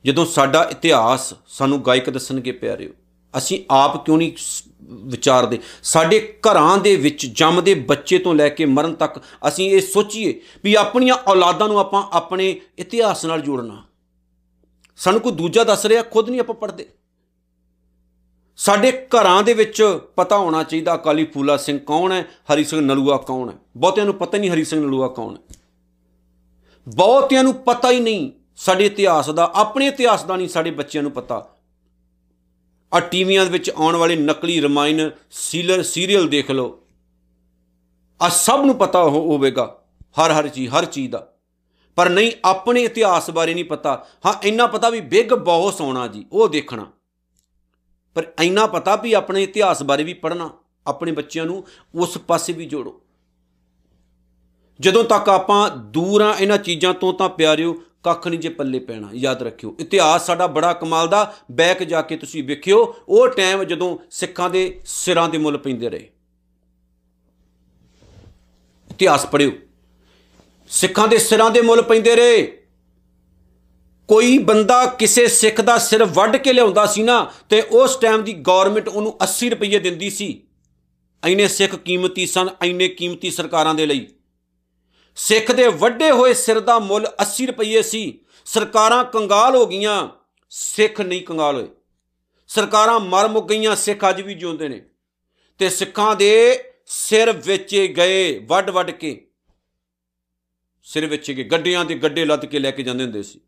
ਜਦੋਂ 0.05 0.27
ਸਾਡਾ 0.27 0.63
ਇਤਿਹਾਸ 0.71 1.33
ਸਾਨੂੰ 1.49 1.83
ਗਾਇਕ 1.87 2.11
ਦੱਸਣਗੇ 2.11 2.53
ਪਿਆਰਿਓ 2.53 2.91
ਅਸੀਂ 3.39 3.65
ਆਪ 3.71 4.05
ਕਿਉਂ 4.05 4.19
ਨਹੀਂ 4.19 4.33
ਵਿਚਾਰਦੇ? 4.83 5.59
ਸਾਡੇ 5.83 6.39
ਘਰਾਂ 6.41 6.79
ਦੇ 6.79 6.97
ਵਿੱਚ 6.97 7.27
ਜੰਮਦੇ 7.27 7.75
ਬੱਚੇ 7.75 8.19
ਤੋਂ 8.19 8.35
ਲੈ 8.35 8.49
ਕੇ 8.49 8.65
ਮਰਨ 8.65 8.95
ਤੱਕ 8.95 9.23
ਅਸੀਂ 9.49 9.71
ਇਹ 9.71 9.81
ਸੋਚੀਏ 9.81 10.41
ਵੀ 10.65 10.75
ਆਪਣੀਆਂ 10.75 11.15
ਔਲਾਦਾਂ 11.15 11.69
ਨੂੰ 11.69 11.79
ਆਪਾਂ 11.79 12.05
ਆਪਣੇ 12.13 12.61
ਇਤਿਹਾਸ 12.79 13.25
ਨਾਲ 13.25 13.41
ਜੋੜਨਾ। 13.41 13.83
ਸਾਨੂੰ 14.97 15.21
ਕੋਈ 15.21 15.33
ਦੂਜਾ 15.33 15.65
ਦੱਸ 15.65 15.87
ਰਿਹਾ, 15.87 16.03
ਖੁਦ 16.03 16.31
ਨਹੀਂ 16.31 16.41
ਆਪਾਂ 16.41 16.55
ਪੜ੍ਹਦੇ। 16.55 16.87
ਸਾਡੇ 18.57 19.07
ਘਰਾਂ 19.07 19.43
ਦੇ 19.43 19.55
ਵਿੱਚ 19.55 20.01
ਪਤਾ 20.17 20.39
ਹੋਣਾ 20.39 20.63
ਚਾਹੀਦਾ, 20.63 20.95
ਅਕਾਲੀ 20.95 21.25
ਫੂਲਾ 21.25 21.57
ਸਿੰਘ 21.57 21.79
ਕੌਣ 21.79 22.13
ਹੈ, 22.13 22.27
ਹਰੀ 22.55 22.65
ਸਿੰਘ 22.65 22.81
ਨਲੂਆ 22.81 23.17
ਕੌਣ 23.17 23.51
ਹੈ? 23.51 23.55
ਬਹੁਤਿਆਂ 23.77 24.07
ਨੂੰ 24.07 24.15
ਪਤਾ 24.15 24.39
ਨਹੀਂ 24.39 24.51
ਹਰੀ 24.51 24.65
ਸਿੰਘ 24.65 24.87
ਨਲੂਆ 24.87 25.09
ਕੌਣ 25.09 25.37
ਹੈ। 25.37 25.57
ਬਹੁਤਿਆਂ 26.89 27.45
ਨੂੰ 27.45 27.55
ਪਤਾ 27.55 27.91
ਹੀ 27.91 28.01
ਨਹੀਂ 28.01 28.33
ਸਾਡੇ 28.57 28.87
ਇਤਿਹਾਸ 28.87 29.31
ਦਾ, 29.31 29.53
ਆਪਣੇ 29.55 29.87
ਇਤਿਹਾਸ 29.87 30.25
ਦਾ 30.25 30.37
ਨਹੀਂ 30.37 30.49
ਸਾਡੇ 30.49 30.71
ਬੱਚਿਆਂ 30.71 31.03
ਨੂੰ 31.03 31.13
ਪਤਾ। 31.13 31.54
ਆ 32.95 33.01
ਟੀਵੀਆਂ 33.01 33.45
ਦੇ 33.45 33.51
ਵਿੱਚ 33.51 33.71
ਆਉਣ 33.71 33.97
ਵਾਲੇ 33.97 34.17
ਨਕਲੀ 34.17 34.61
ਰਮਾਇਣ 34.61 35.11
ਸੀਲਰ 35.31 35.83
ਸੀਰੀਅਲ 35.83 36.29
ਦੇਖ 36.29 36.51
ਲਓ। 36.51 36.83
ਆ 38.23 38.29
ਸਭ 38.29 38.63
ਨੂੰ 38.65 38.75
ਪਤਾ 38.75 39.05
ਹੋਵੇਗਾ, 39.05 39.85
ਹਰ 40.03 40.33
ਹਰ 40.33 40.49
ਚੀਜ਼ 40.49 40.73
ਹਰ 40.73 40.85
ਚੀਜ਼ 40.85 41.13
ਦਾ। 41.13 41.33
ਪਰ 41.97 42.09
ਨਹੀਂ, 42.09 42.33
ਆਪਣੇ 42.45 42.83
ਇਤਿਹਾਸ 42.83 43.31
ਬਾਰੇ 43.31 43.55
ਨਹੀਂ 43.55 43.65
ਪਤਾ। 43.65 44.07
ਹਾਂ, 44.27 44.35
ਇੰਨਾ 44.43 44.67
ਪਤਾ 44.67 44.91
ਵੀ 44.91 45.01
ਬਿਗ 45.01 45.35
ਬੌਸ 45.35 45.81
ਆਉਣਾ 45.81 46.07
ਜੀ, 46.07 46.27
ਉਹ 46.33 46.49
ਦੇਖਣਾ। 46.49 46.93
ਪਰ 48.15 48.33
ਇੰਨਾ 48.43 48.67
ਪਤਾ 48.67 48.97
ਵੀ 48.97 49.13
ਆਪਣੇ 49.13 49.43
ਇਤਿਹਾਸ 49.43 49.83
ਬਾਰੇ 49.83 50.05
ਵੀ 50.05 50.15
ਪੜ੍ਹਨਾ, 50.15 50.51
ਆਪਣੇ 50.87 51.13
ਬੱਚਿਆਂ 51.13 51.45
ਨੂੰ 51.45 51.67
ਉਸ 51.95 52.19
ਪਾਸੇ 52.19 52.53
ਵੀ 52.53 52.67
ਜੋੜੋ। 52.67 53.01
ਜਦੋਂ 54.81 55.05
ਤੱਕ 55.05 55.29
ਆਪਾਂ 55.29 55.71
ਦੂਰ 55.71 56.21
ਆ 56.21 56.37
ਇਹਨਾਂ 56.39 56.59
ਚੀਜ਼ਾਂ 56.59 56.95
ਤੋਂ 56.95 57.15
ਤਾਂ 57.15 57.29
ਪਿਆਰਿਓ 57.29 57.83
ਕੱਖ 58.05 58.29
ਨਹੀਂ 58.29 58.41
ਜੇ 58.41 58.49
ਪੱਲੇ 58.49 58.79
ਪੈਣਾ, 58.79 59.09
ਯਾਦ 59.15 59.43
ਰੱਖਿਓ। 59.43 59.77
ਇਤਿਹਾਸ 59.81 60.27
ਸਾਡਾ 60.27 60.47
ਬੜਾ 60.47 60.73
ਕਮਾਲ 60.73 61.09
ਦਾ, 61.09 61.35
ਬੈਕ 61.51 61.83
ਜਾ 61.83 62.03
ਕੇ 62.03 62.17
ਤੁਸੀਂ 62.17 62.45
ਵੇਖਿਓ, 62.45 62.97
ਉਹ 63.09 63.29
ਟਾਈਮ 63.29 63.65
ਜਦੋਂ 63.65 63.99
ਸਿੱਖਾਂ 64.11 64.51
ਦੇ 64.51 64.81
ਸਿਰਾਂ 64.87 65.29
ਦੇ 65.29 65.39
ਮੁੱਲ 65.39 65.59
ਪੈਂਦੇ 65.59 65.89
ਰਹੇ। 65.89 66.11
ਇਤਿਹਾਸ 68.91 69.27
ਪੜਿਓ 69.27 69.53
ਸਿੱਖਾਂ 70.69 71.09
ਦੇ 71.09 71.19
ਸਿਰਾਂ 71.19 71.51
ਦੇ 71.51 71.61
ਮੁੱਲ 71.61 71.83
ਪੈਂਦੇ 71.83 72.17
ਰਹੇ। 72.17 72.61
ਕੋਈ 74.09 74.39
ਬੰਦਾ 74.39 74.87
ਕਿਸੇ 74.87 75.27
ਸਿੱਖ 75.27 75.61
ਦਾ 75.61 75.79
ਸਿਰ 75.79 76.05
ਵੱਢ 76.05 76.37
ਕੇ 76.37 76.53
ਲਿਆਉਂਦਾ 76.53 76.87
ਸੀ 76.87 77.03
ਨਾ, 77.03 77.33
ਤੇ 77.49 77.61
ਉਸ 77.61 77.97
ਟਾਈਮ 77.97 78.25
ਦੀ 78.25 78.33
ਗਵਰਨਮੈਂਟ 78.33 78.89
ਉਹਨੂੰ 78.89 79.17
80 79.23 79.51
ਰੁਪਏ 79.51 79.79
ਦਿੰਦੀ 79.79 80.11
ਸੀ। 80.11 80.43
ਐਨੇ 81.25 81.49
ਸਿੱਖ 81.49 81.77
ਕੀਮਤੀ 81.77 82.27
ਸਨ 82.27 82.49
ਐਨੇ 82.63 82.89
ਕੀਮਤੀ 82.89 83.31
ਸਰਕਾਰਾਂ 83.31 83.75
ਦੇ 83.75 83.87
ਲਈ। 83.87 84.07
ਸਿੱਖ 85.17 85.53
ਦੇ 85.53 85.69
ਵੱਡੇ 85.69 86.11
ਹੋਏ 86.11 86.35
ਸਿਰ 86.35 86.61
ਦਾ 86.61 86.79
ਮੁੱਲ 86.79 87.09
80 87.23 87.47
ਰੁਪਏ 87.47 87.83
ਸੀ। 87.83 88.19
ਸਰਕਾਰਾਂ 88.45 89.05
ਕੰਗਾਲ 89.05 89.57
ਹੋ 89.57 89.67
ਗਈਆਂ, 89.67 90.09
ਸਿੱਖ 90.51 91.01
ਨਹੀਂ 91.01 91.23
ਕੰਗਾਲ 91.23 91.57
ਹੋਏ। 91.57 91.69
ਸਰਕਾਰਾਂ 92.49 93.01
ਮਰ 93.01 93.29
ਮੁੱਕ 93.29 93.49
ਗਈਆਂ, 93.49 93.77
ਸਿੱਖ 93.77 94.01
ਅੱਜ 94.09 94.21
ਵੀ 94.21 94.35
ਜਿਉਂਦੇ 94.35 94.69
ਨੇ। 94.69 94.85
ਤੇ 95.59 95.71
ਸਿੱਖਾਂ 95.71 96.17
ਦੇ 96.17 96.65
ਸਿਰ 96.87 97.33
ਵੇਚੇ 97.33 97.89
ਗਏ 97.89 98.39
ਵੱਡ 98.39 98.71
ਵੱਡ 98.71 98.91
ਕੇ। 98.91 99.27
ਸਿਰ 100.83 101.07
ਵੇਚੇ 101.07 101.35
ਗਏ, 101.35 101.45
ਗੱਡਿਆਂ 101.45 101.85
ਦੇ 101.85 101.95
ਗੱਡੇ 101.95 102.25
ਲੱਦ 102.25 102.47
ਕੇ 102.47 102.59
ਲੈ 102.59 102.71
ਕੇ 102.71 102.83
ਜਾਂਦੇ 102.83 103.05
ਹੁੰਦੇ 103.05 103.23
ਸੀ। 103.23 103.41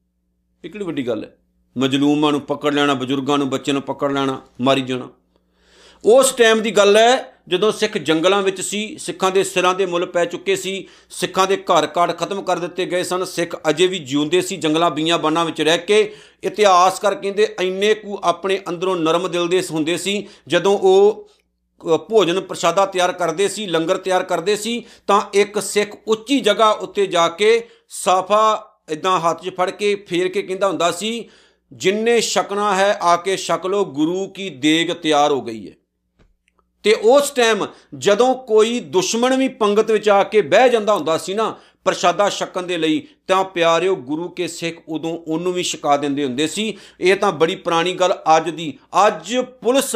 ਇਹ 0.65 0.71
ਕਿਹੜੀ 0.71 0.85
ਵੱਡੀ 0.85 1.07
ਗੱਲ 1.07 1.25
ਹੈ? 1.25 1.39
ਮਜਲੂਮਾਂ 1.79 2.33
ਨੂੰ 2.33 2.41
ਪਕੜ 2.41 2.75
ਲੈਣਾ, 2.75 2.95
ਬਜ਼ੁਰਗਾਂ 2.95 3.39
ਨੂੰ, 3.39 3.51
ਬੱਚਿਆਂ 3.51 3.73
ਨੂੰ 3.73 3.83
ਪਕੜ 3.83 4.13
ਲੈਣਾ, 4.13 4.47
ਮਾਰੀ 4.61 4.81
ਜਾਣਾ। 4.81 5.09
ਉਸ 6.05 6.33
ਟਾਈਮ 6.33 6.63
ਦੀ 6.63 6.71
ਗੱਲ 6.71 6.97
ਹੈ 6.97 7.36
ਜਦੋਂ 7.49 7.71
ਸਿੱਖ 7.73 7.97
ਜੰਗਲਾਂ 7.99 8.43
ਵਿੱਚ 8.43 8.61
ਸੀ, 8.61 8.97
ਸਿੱਖਾਂ 8.99 9.31
ਦੇ 9.31 9.43
ਸਿਰਾਂ 9.45 9.75
ਦੇ 9.75 9.87
ਮੁੱਲ 9.87 10.07
ਪੈ 10.07 10.25
ਚੁੱਕੇ 10.25 10.57
ਸੀ, 10.57 10.87
ਸਿੱਖਾਂ 11.11 11.47
ਦੇ 11.47 11.57
ਘਰ 11.57 11.87
ਕਾੜ 11.87 12.11
ਖਤਮ 12.13 12.43
ਕਰ 12.43 12.59
ਦਿੱਤੇ 12.59 12.87
ਗਏ 12.87 13.03
ਸਨ, 13.03 13.25
ਸਿੱਖ 13.25 13.57
ਅਜੇ 13.71 13.87
ਵੀ 13.87 13.99
ਜਿਉਂਦੇ 14.01 14.41
ਸੀ 14.41 14.57
ਜੰਗਲਾਂ 14.57 14.91
ਬੀਆਂ 14.91 15.19
ਬਾਨਾਂ 15.19 15.45
ਵਿੱਚ 15.45 15.61
ਰਹਿ 15.61 15.79
ਕੇ, 15.79 16.01
ਇਤਿਹਾਸ 16.45 16.99
ਕਰ 17.01 17.15
ਕਹਿੰਦੇ 17.15 17.55
ਐਨੇ 17.61 17.95
ਕੁ 17.95 18.19
ਆਪਣੇ 18.25 18.61
ਅੰਦਰੋਂ 18.69 18.97
ਨਰਮ 18.97 19.29
ਦਿਲ 19.29 19.49
ਦੇ 19.49 19.63
ਹੁੰਦੇ 19.71 19.97
ਸੀ, 19.97 20.27
ਜਦੋਂ 20.49 20.79
ਉਹ 20.79 21.29
ਭੋਜਨ 22.11 22.41
ਪ੍ਰਸ਼ਾਦਾ 22.41 22.85
ਤਿਆਰ 22.87 23.13
ਕਰਦੇ 23.13 23.49
ਸੀ, 23.49 23.67
ਲੰਗਰ 23.67 23.97
ਤਿਆਰ 23.97 24.23
ਕਰਦੇ 24.23 24.57
ਸੀ, 24.57 24.85
ਤਾਂ 25.07 25.21
ਇੱਕ 25.35 25.59
ਸਿੱਖ 25.63 25.97
ਉੱਚੀ 26.07 26.41
ਜਗ੍ਹਾ 26.41 26.71
ਉੱਤੇ 26.71 27.07
ਜਾ 27.07 27.29
ਕੇ 27.29 27.69
ਸਾਫਾ 27.89 28.73
ਇਦਾਂ 28.91 29.19
ਹੱਥ 29.21 29.43
'ਚ 29.43 29.55
ਫੜ 29.57 29.71
ਕੇ 29.71 29.95
ਫੇਰ 30.09 30.29
ਕੇ 30.29 30.43
ਕਹਿੰਦਾ 30.43 30.67
ਹੁੰਦਾ 30.67 30.91
ਸੀ, 30.91 31.29
ਜਿੰਨੇ 31.73 32.21
ਛਕਣਾ 32.21 32.75
ਹੈ 32.75 32.93
ਆ 33.03 33.17
ਕੇ 33.17 33.37
ਛਕ 33.37 33.67
ਲੋ 33.67 33.85
ਗੁਰੂ 33.85 34.27
ਕੀ 34.29 34.49
ਦੇਗ 34.51 34.93
ਤਿਆਰ 34.93 35.33
ਹੋ 35.33 35.41
ਗਈ 35.43 35.69
ਹੈ। 35.69 35.75
ਤੇ 36.87 36.93
ਉਸ 37.05 37.31
ਟਾਈਮ 37.31 37.65
ਜਦੋਂ 37.99 38.35
ਕੋਈ 38.47 38.79
ਦੁਸ਼ਮਣ 38.89 39.37
ਵੀ 39.37 39.47
ਪੰਗਤ 39.61 39.91
ਵਿੱਚ 39.91 40.09
ਆ 40.09 40.23
ਕੇ 40.25 40.41
ਬਹਿ 40.43 40.69
ਜਾਂਦਾ 40.71 40.95
ਹੁੰਦਾ 40.95 41.17
ਸੀ 41.19 41.35
ਨਾ 41.35 41.55
ਪ੍ਰਸ਼ਾਦਾ 41.87 42.29
ਛਕਣ 42.29 42.63
ਦੇ 42.63 42.77
ਲਈ, 42.77 43.03
ਤਾਂ 43.27 43.43
ਪਿਆਰਿਓ 43.45 43.95
ਗੁਰੂ 43.97 44.29
ਕੇ 44.29 44.47
ਸਿੱਖ 44.49 44.79
ਉਦੋਂ 44.89 45.17
ਉਹਨੂੰ 45.19 45.53
ਵੀ 45.53 45.63
ਛਕਾ 45.63 45.97
ਦਿੰਦੇ 45.97 46.25
ਹੁੰਦੇ 46.25 46.47
ਸੀ। 46.47 46.77
ਇਹ 47.01 47.17
ਤਾਂ 47.17 47.33
ਬੜੀ 47.33 47.57
ਪੁਰਾਣੀ 47.57 47.93
ਗੱਲ 47.95 48.15
ਅੱਜ 48.37 48.51
ਦੀ। 48.51 48.73
ਅੱਜ 49.07 49.37
ਪੁਲਿਸ 49.63 49.95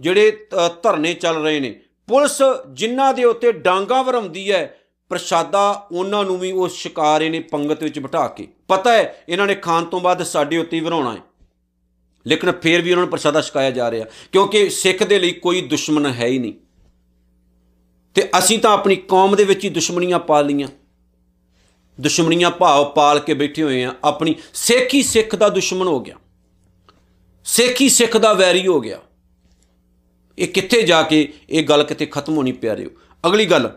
ਜਿਹੜੇ 0.00 0.30
ਧਰਨੇ 0.82 1.12
ਚੱਲ 1.14 1.42
ਰਹੇ 1.42 1.60
ਨੇ, 1.60 1.74
ਪੁਲਿਸ 2.08 2.38
ਜਿਨ੍ਹਾਂ 2.72 3.12
ਦੇ 3.14 3.24
ਉੱਤੇ 3.24 3.52
ਡਾਂਗਾ 3.52 4.02
ਵਰਮਦੀ 4.02 4.50
ਹੈ, 4.52 4.78
ਪ੍ਰਸ਼ਾਦਾ 5.10 5.86
ਉਹਨਾਂ 5.92 6.24
ਨੂੰ 6.24 6.38
ਵੀ 6.38 6.52
ਉਹ 6.52 6.68
ਸ਼ਿਕਾਰੇ 6.70 7.28
ਨੇ 7.28 7.40
ਪੰਗਤ 7.52 7.82
ਵਿੱਚ 7.82 7.98
ਬਿਠਾ 7.98 8.26
ਕੇ। 8.28 8.48
ਪਤਾ 8.68 8.92
ਹੈ, 8.92 9.24
ਇਹਨਾਂ 9.28 9.46
ਨੇ 9.46 9.54
ਖਾਣ 9.56 9.84
ਤੋਂ 9.84 10.00
ਬਾਅਦ 10.00 10.22
ਸਾਡੇ 10.24 10.58
ਉੱਤੇ 10.58 10.80
ਵਰਾਉਣਾ 10.80 11.12
ਹੈ। 11.12 11.20
ਲੇਕਿਨ 12.26 12.52
ਫੇਰ 12.52 12.82
ਵੀ 12.82 12.90
ਉਹਨਾਂ 12.90 13.02
ਨੂੰ 13.02 13.10
ਪ੍ਰਸ਼ਾਦਾ 13.10 13.40
ਛਕਾਇਆ 13.40 13.70
ਜਾ 13.70 13.90
ਰਿਹਾ। 13.90 14.06
ਕਿਉਂਕਿ 14.32 14.70
ਸਿੱਖ 14.70 15.02
ਦੇ 15.02 15.18
ਲਈ 15.18 15.30
ਕੋਈ 15.30 15.60
ਦੁਸ਼ਮਣ 15.60 16.06
ਹੈ 16.06 16.26
ਹੀ 16.26 16.38
ਨਹੀਂ। 16.38 16.52
ਤੇ 18.14 18.28
ਅਸੀਂ 18.38 18.58
ਤਾਂ 18.58 18.72
ਆਪਣੀ 18.72 18.96
ਕੌਮ 18.96 19.36
ਦੇ 19.36 19.44
ਵਿੱਚ 19.44 19.64
ਹੀ 19.64 19.70
ਦੁਸ਼ਮਣੀਆਂ 19.70 20.18
ਪਾ 20.18 20.40
ਲੀਆਂ 20.40 20.68
ਦੁਸ਼ਮਣੀਆਂ 22.00 22.50
ਭਾਵ 22.50 22.84
ਪਾਲ 22.84 23.18
ਕੇ 23.18 23.34
ਬੈਠੇ 23.34 23.62
ਹੋਏ 23.62 23.84
ਆ। 23.84 23.94
ਆਪਣੀ 24.04 24.34
ਸਿੱਖ 24.54 24.94
ਹੀ 24.94 25.02
ਸਿੱਖ 25.02 25.36
ਦਾ 25.36 25.48
ਦੁਸ਼ਮਣ 25.48 25.88
ਹੋ 25.88 26.00
ਗਿਆ। 26.00 26.16
ਸਿੱਖ 27.44 27.80
ਹੀ 27.80 27.88
ਸਿੱਖ 27.88 28.16
ਦਾ 28.16 28.32
ਵੈਰੀ 28.32 28.66
ਹੋ 28.66 28.80
ਗਿਆ। 28.80 29.00
ਇਹ 30.38 30.48
ਕਿੱਥੇ 30.48 30.82
ਜਾ 30.82 31.02
ਕੇ 31.02 31.32
ਇਹ 31.50 31.64
ਗੱਲ 31.64 31.84
ਕਿਤੇ 31.84 32.06
ਖਤਮ 32.06 32.36
ਹੋਣੀ 32.36 32.52
ਪਿਆਰਿਓ 32.52 32.90
ਅਗਲੀ 33.26 33.46
ਗੱਲ, 33.46 33.70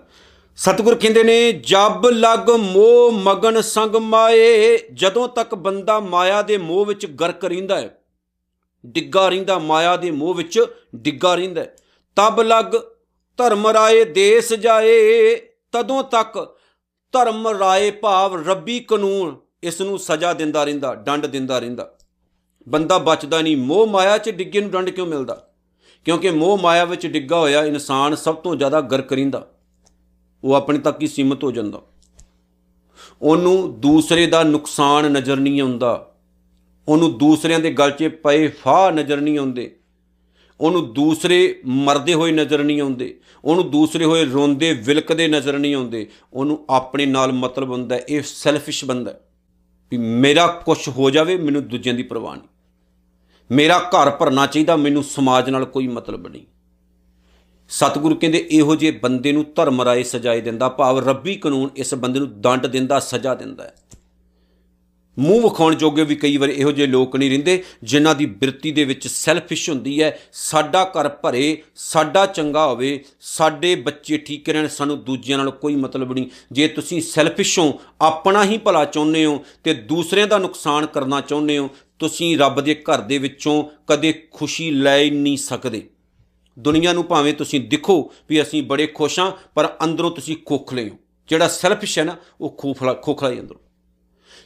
ਸਤਿਗੁਰ 0.56 0.96
ਕਹਿੰਦੇ 0.96 1.24
ਨੇ, 1.24 1.51
ਜਬ 1.51 2.08
ਲਗ 2.08 2.50
ਮੋਹ 2.50 3.12
ਮਗਨ 3.12 3.62
ਸੰਗ 3.62 3.96
ਮਾਏ, 3.96 4.77
ਜਦੋਂ 4.94 5.27
ਤੱਕ 5.27 5.56
ਬੰਦਾ 5.56 6.00
ਮਾਇਆ 6.00 6.41
ਦੇ 6.41 6.58
ਮੋਹ 6.58 6.86
ਵਿੱਚ 6.86 7.06
ਗਰਕ 7.06 7.46
ਰਹਿੰਦਾ 7.46 7.82
ਹੈ 7.82 7.99
ਡਿੱਗਾ 8.86 9.29
ਰਹਿੰਦਾ, 9.29 9.59
ਮਾਇਆ 9.59 9.98
ਦੇ 9.98 10.12
ਮੋਹ 10.12 10.33
ਵਿੱਚ 10.33 10.65
ਡਿੱਗਾ 10.95 11.36
ਰਹਿੰਦਾ 11.36 11.65
ਤਬ 12.15 12.41
ਲਗ 12.41 12.79
ਧਰਮ 13.38 13.67
ਰਾਏ 13.67 14.05
ਦੇਸ 14.05 14.53
ਜਾਏ, 14.53 15.36
ਤਦੋਂ 15.71 16.03
ਤੱਕ 16.03 16.57
ਧਰਮ 17.12 17.48
ਰਾਏ 17.48 17.91
ਭਾਵ 17.91 18.50
ਰੱਬੀ 18.50 18.79
ਕਾਨੂੰਨ 18.79 19.36
ਇਸ 19.63 19.81
ਨੂੰ 19.81 20.00
ਸਜ਼ਾ 20.00 20.33
ਦਿੰਦਾ 20.33 20.63
ਰਹਿੰਦਾ, 20.63 20.95
ਡੰਡ 20.95 21.25
ਦਿੰਦਾ 21.25 21.59
ਰਹਿੰਦਾ। 21.59 21.95
ਬੰਦਾ 22.69 22.98
ਬਚਦਾ 22.98 23.41
ਨਹੀਂ, 23.41 23.57
ਮੋਹ 23.57 23.88
ਮਾਇਆ 23.88 24.17
'ਚ 24.17 24.29
ਡਿੱਗੇ 24.29 24.62
ਨੂੰ 24.62 24.71
ਡੰਡ 24.71 24.89
ਕਿਉਂ 24.89 25.07
ਮਿਲਦਾ? 25.07 25.50
ਕਿਉਂਕਿ 26.05 26.31
ਮੋਹ 26.31 26.57
ਮਾਇਆ 26.57 26.86
ਵਿੱਚ 26.86 27.07
ਡਿੱਗਾ 27.07 27.39
ਹੋਇਆ 27.39 27.65
ਇਨਸਾਨ 27.65 28.15
ਸਭ 28.15 28.36
ਤੋਂ 28.36 28.55
ਜ਼ਿਆਦਾ 28.55 28.81
ਗਰਕ 28.81 29.13
ਰਹਿੰਦਾ। 29.13 29.48
ਉਹ 30.43 30.53
ਆਪਣੇ 30.53 30.79
ਤੱਕ 30.79 31.01
ਹੀ 31.01 31.07
ਸੀਮਤ 31.07 31.43
ਹੋ 31.43 31.51
ਜਾਂਦਾ। 31.51 31.81
ਉਹਨੂੰ 33.21 33.79
ਦੂਸਰੇ 33.79 34.25
ਦਾ 34.25 34.43
ਨੁਕਸਾਨ 34.43 35.12
ਨਜ਼ਰ 35.12 35.36
ਨਹੀਂ 35.36 35.62
ਆਉਂਦਾ। 35.62 36.09
ਉਹਨੂੰ 36.89 37.17
ਦੂਸਰਿਆਂ 37.17 37.60
ਦੇ 37.60 37.72
ਗਲ 37.72 37.91
'ਚ 37.91 38.08
ਪਏ 38.08 38.48
ਫਾਹ 38.48 38.91
ਨਜ਼ਰ 38.91 39.22
ਨਹੀਂ 39.22 39.39
ਆਉਂਦੇ। 39.39 39.75
ਉਹਨੂੰ 40.60 40.93
ਦੂਸਰੇ 40.93 41.62
ਮਰਦੇ 41.65 42.13
ਹੋਏ 42.13 42.31
ਨਜ਼ਰ 42.31 42.63
ਨਹੀਂ 42.63 42.81
ਆਉਂਦੇ। 42.81 43.19
ਉਹਨੂੰ 43.46 43.72
ਦੂਸਰੇ 43.72 44.05
ਹੋਏ 44.05 44.25
ਰੋਂਦੇ, 44.25 44.74
ਵਿਲਕਦੇ 44.74 45.27
ਨਜ਼ਰ 45.27 45.60
ਨਹੀਂ 45.60 45.75
ਆਉਂਦੇ। 45.75 46.08
ਉਹਨੂੰ 46.34 46.65
ਆਪਣੇ 46.69 47.05
ਨਾਲ 47.05 47.31
ਮਤਲਬ 47.31 47.69
ਹੁੰਦਾ 47.69 48.00
ਇਹ 48.10 48.22
ਸੈਲਫਿਸ਼ 48.22 48.86
ਬੰਦਾ 48.86 49.13
ਵੀ 49.91 49.98
ਮੇਰਾ 49.98 50.48
ਕੁਝ 50.48 50.89
ਹੋ 50.89 51.10
ਜਾਵੇ, 51.10 51.38
ਮੈਨੂੰ 51.38 51.67
ਦੂਜਿਆਂ 51.67 51.96
ਦੀ 51.96 52.03
ਪਰਵਾਹ 52.03 52.36
ਨਹੀਂ। 52.36 52.48
ਮੇਰਾ 53.51 53.79
ਘਰ 53.79 54.10
ਭਰਨਾ 54.10 54.46
ਚਾਹੀਦਾ, 54.46 54.75
ਮੈਨੂੰ 54.75 55.03
ਸਮਾਜ 55.03 55.50
ਨਾਲ 55.50 55.65
ਕੋਈ 55.65 55.88
ਮਤਲਬ 55.88 56.27
ਨਹੀਂ। 56.27 56.46
ਸਤਿਗੁਰੂ 57.69 58.15
ਕਹਿੰਦੇ, 58.15 58.48
ਇਹੋ 58.51 58.75
ਜਿਹੇ 58.75 58.91
ਬੰਦੇ 58.91 59.31
ਨੂੰ 59.31 59.46
ਧਰਮ 59.55 59.81
ਰਾਏ 59.81 60.03
ਸਜਾਏ 60.03 60.41
ਦਿੰਦਾ, 60.41 60.69
ਭਾਵ 60.69 61.10
ਰੱਬੀ 61.10 61.36
ਕਾਨੂੰਨ 61.36 61.69
ਇਸ 61.75 61.96
ਬੰਦੇ 61.96 62.19
ਨੂੰ 62.19 62.41
ਦੰਡ 62.41 62.65
ਦਿੰਦਾ, 62.65 63.00
ਸਜ਼ਾ 63.00 63.36
ਦਿੰਦਾ 63.36 63.63
ਹੈ। 63.63 63.75
ਮੂੰਹ 65.20 65.42
ਵਿਖਾਉਣ 65.44 65.76
ਜੋਗੇ 65.76 66.04
ਵੀ 66.04 66.16
ਕਈ 66.16 66.38
ਵਾਰ 66.38 66.50
ਇਹੋ 66.50 66.72
ਜਿਹੇ 66.72 66.88
ਲੋਕ 66.88 67.16
ਨਹੀਂ 67.16 67.30
ਰਹਿੰਦੇ, 67.30 67.64
ਜਿਨ੍ਹਾਂ 67.84 68.16
ਦੀ 68.16 68.26
ਬਿਰਤੀ 68.26 68.72
ਦੇ 68.72 68.84
ਵਿੱਚ 68.84 69.08
ਸੈਲਫਿਸ਼ 69.08 69.70
ਹੁੰਦੀ 69.70 70.02
ਹੈ, 70.02 70.20
ਸਾਡਾ 70.34 70.84
ਘਰ 70.86 71.10
ਭਰੇ, 71.10 71.62
ਸਾਡਾ 71.76 72.26
ਚੰਗਾ 72.26 72.66
ਹੋਵੇ, 72.68 73.04
ਸਾਡੇ 73.22 73.76
ਬੱਚੇ 73.76 74.18
ਠੀਕ 74.18 74.50
ਰਹਿਣ, 74.50 74.68
ਸਾਨੂੰ 74.68 75.04
ਦੂਜਿਆਂ 75.04 75.38
ਨਾਲ 75.38 75.52
ਕੋਈ 75.52 75.76
ਮਤਲਬ 75.76 76.14
ਨਹੀਂ। 76.14 76.30
ਜੇ 76.52 76.68
ਤੁਸੀਂ 76.68 77.02
ਸੈਲਫਿਸ਼ 77.02 77.60
ਹੋ, 77.60 77.80
ਆਪਣਾ 78.02 78.44
ਹੀ 78.44 78.58
ਭਲਾ 78.58 78.86
ਚਾਹੁੰਦੇ 78.86 79.26
ਹੋ 79.26 79.44
ਤੇ 79.64 79.74
ਦੂਸਰਿਆਂ 79.74 80.28
ਦਾ 80.28 80.38
ਨੁਕਸਾਨ 80.38 80.86
ਕਰਨਾ 80.86 81.22
ਚਾਹੁੰਦੇ 81.22 81.58
ਹੋ, 81.58 81.70
ਤੁਸੀਂ 82.00 82.38
ਰੱਬ 82.38 82.62
ਦੇ 82.62 82.76
ਘਰ 82.76 83.02
ਦੇ 83.02 83.18
ਵਿੱਚੋਂ 83.18 83.64
ਕਦੇ 83.88 84.14
ਖੁਸ਼ੀ 84.32 84.72
ਲੈ 84.72 85.10
ਨਹੀਂ 85.10 85.38
ਸਕਦੇ। 85.38 85.88
ਦੁਨੀਆ 86.60 86.94
ਨੂੰ 86.94 87.04
ਭਾਵੇਂ 87.04 87.34
ਤੁਸੀਂ 87.34 87.60
ਦਿਖੋ 87.60 88.12
ਵੀ 88.30 88.42
ਅਸੀਂ 88.42 88.64
ਬੜੇ 88.64 88.88
ਖੁਸ਼ 88.88 89.20
ਹਾਂ, 89.20 89.32
ਪਰ 89.56 89.78
ਅੰਦਰੋਂ 89.84 90.12
ਤੁਸੀਂ 90.12 90.38
ਖੋਖਲੇ 90.46 90.90
ਹੋ। 90.90 90.96
ਜਿਹੜਾ 91.30 91.48
ਸੈਲਫਿਸ਼ 91.48 92.00
ਹੈ 92.00 92.04
ਨਾ, 92.04 92.16
ਉਹ 92.42 92.56
ਖੋਖਲਾ 92.58 92.94
ਖੋਖਲਾ 92.94 93.30
ਹੀ 93.30 93.40
ਅੰਦਰੋਂ। 93.40 93.69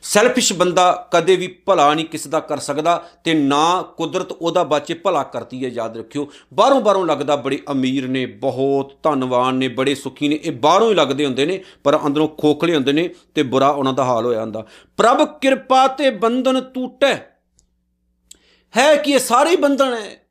ਸੈਲਫਿਸ਼ 0.03 0.53
ਬੰਦਾ 0.53 1.07
ਕਦੇ 1.13 1.35
ਵੀ 1.35 1.47
ਭਲਾ 1.47 1.93
ਨਹੀਂ 1.93 2.05
ਕਿਸ 2.05 2.27
ਦਾ 2.27 2.39
ਕਰ 2.39 2.57
ਸਕਦਾ 2.57 3.09
ਤੇ 3.23 3.33
ਨਾ 3.33 3.81
ਕੁਦਰਤ 3.81 4.31
ਉਹਦਾ 4.31 4.63
ਬਾਚੇ 4.63 4.93
ਭਲਾ 4.93 5.23
ਕਰਦੀ 5.23 5.65
ਹੈ, 5.65 5.69
ਯਾਦ 5.69 5.97
ਰੱਖਿਓ। 5.97 6.31
ਬਾਹਰੋਂ 6.53 6.81
ਬਾਹਰੋਂ 6.81 7.05
ਲੱਗਦਾ 7.05 7.35
ਬੜੇ 7.35 7.61
ਅਮੀਰ 7.71 8.07
ਨੇ, 8.07 8.25
ਬਹੁਤ 8.25 8.93
ਧਨਵਾਨ 9.03 9.55
ਨੇ, 9.55 9.67
ਬੜੇ 9.67 9.95
ਸੁਖੀ 9.95 10.27
ਨੇ। 10.27 10.39
ਇਹ 10.43 10.51
ਬਾਹਰੋਂ 10.51 10.89
ਹੀ 10.89 10.95
ਲੱਗਦੇ 10.95 11.25
ਹੁੰਦੇ 11.25 11.45
ਨੇ, 11.45 11.63
ਪਰ 11.83 11.99
ਅੰਦਰੋਂ 12.05 12.27
ਖੋਖਲੇ 12.27 12.75
ਹੁੰਦੇ 12.75 12.91
ਨੇ 12.91 13.09
ਤੇ 13.35 13.43
ਬੁਰਾ 13.43 13.69
ਉਹਨਾਂ 13.69 13.93
ਦਾ 13.93 14.03
ਹਾਲ 14.03 14.25
ਹੋਇਆ 14.25 14.41
ਹੁੰਦਾ। 14.41 14.65
ਪ੍ਰਭ 14.97 15.39
ਕਿਰਪਾ 15.39 15.87
ਤੇ 15.87 16.09
ਬੰਧਨ 16.09 16.61
ਟੂਟੇ। 16.61 17.17
ਹੈ 18.77 18.95
ਕਿ 18.95 19.11
ਇਹ 19.11 19.19
ਸਾਰੇ 19.19 19.55
ਬੰਧਨ 19.55 19.93
ਹੈ। 19.93 20.27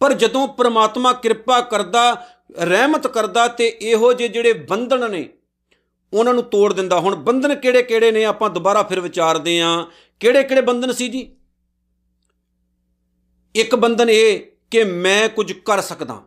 ਪਰ 0.00 0.12
ਜਦੋਂ 0.12 0.48
ਪ੍ਰਮਾਤਮਾ 0.48 1.12
ਕਿਰਪਾ 1.12 1.60
ਕਰਦਾ, 1.60 2.26
ਰਹਿਮਤ 2.60 3.06
ਕਰਦਾ 3.06 3.48
ਤੇ 3.48 3.78
ਇਹੋ 3.82 4.12
ਜਿਹੇ 4.12 4.28
ਜਿਹੜੇ 4.28 4.52
ਬੰਧਨ 4.52 5.10
ਨੇ 5.10 5.28
ਉਹਨਾਂ 6.12 6.34
ਨੂੰ 6.34 6.42
ਤੋੜ 6.42 6.72
ਦਿੰਦਾ। 6.72 6.98
ਹੁਣ 7.00 7.16
ਬੰਧਨ 7.16 7.54
ਕਿਹੜੇ 7.54 7.82
ਕਿਹੜੇ 7.82 8.10
ਨੇ 8.12 8.24
ਆਪਾਂ 8.24 8.50
ਦੁਬਾਰਾ 8.50 8.82
ਫਿਰ 8.82 9.00
ਵਿਚਾਰਦੇ 9.00 9.60
ਆਂ 9.60 9.84
ਕਿਹੜੇ 10.20 10.42
ਕਿਹੜੇ 10.42 10.60
ਬੰਧਨ 10.60 10.92
ਸੀ 10.92 11.08
ਜੀ? 11.08 11.30
ਇੱਕ 13.54 13.74
ਬੰਧਨ 13.74 14.10
ਇਹ 14.10 14.40
ਕਿ 14.70 14.84
ਮੈਂ 14.84 15.28
ਕੁਝ 15.28 15.52
ਕਰ 15.52 15.80
ਸਕਦਾ। 15.80 16.22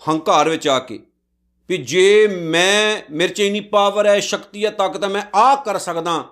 ਹੰਕਾਰ 0.00 0.48
ਵਿੱਚ 0.48 0.68
ਆ 0.68 0.78
ਕੇ 0.78 0.98
ਵੀ 1.68 1.76
ਜੇ 1.76 2.26
ਮੈਂ 2.28 3.02
ਮੇਰੇ 3.10 3.32
'ਚ 3.32 3.40
ਇਨੀ 3.40 3.60
ਪਾਵਰ 3.60 4.06
ਹੈ, 4.06 4.18
ਸ਼ਕਤੀ 4.20 4.64
ਹੈ, 4.64 4.70
ਤਾਕਤ 4.70 5.04
ਹੈ, 5.04 5.08
ਮੈਂ 5.08 5.22
ਆ 5.34 5.54
ਕਰ 5.56 5.78
ਸਕਦਾ। 5.78 6.24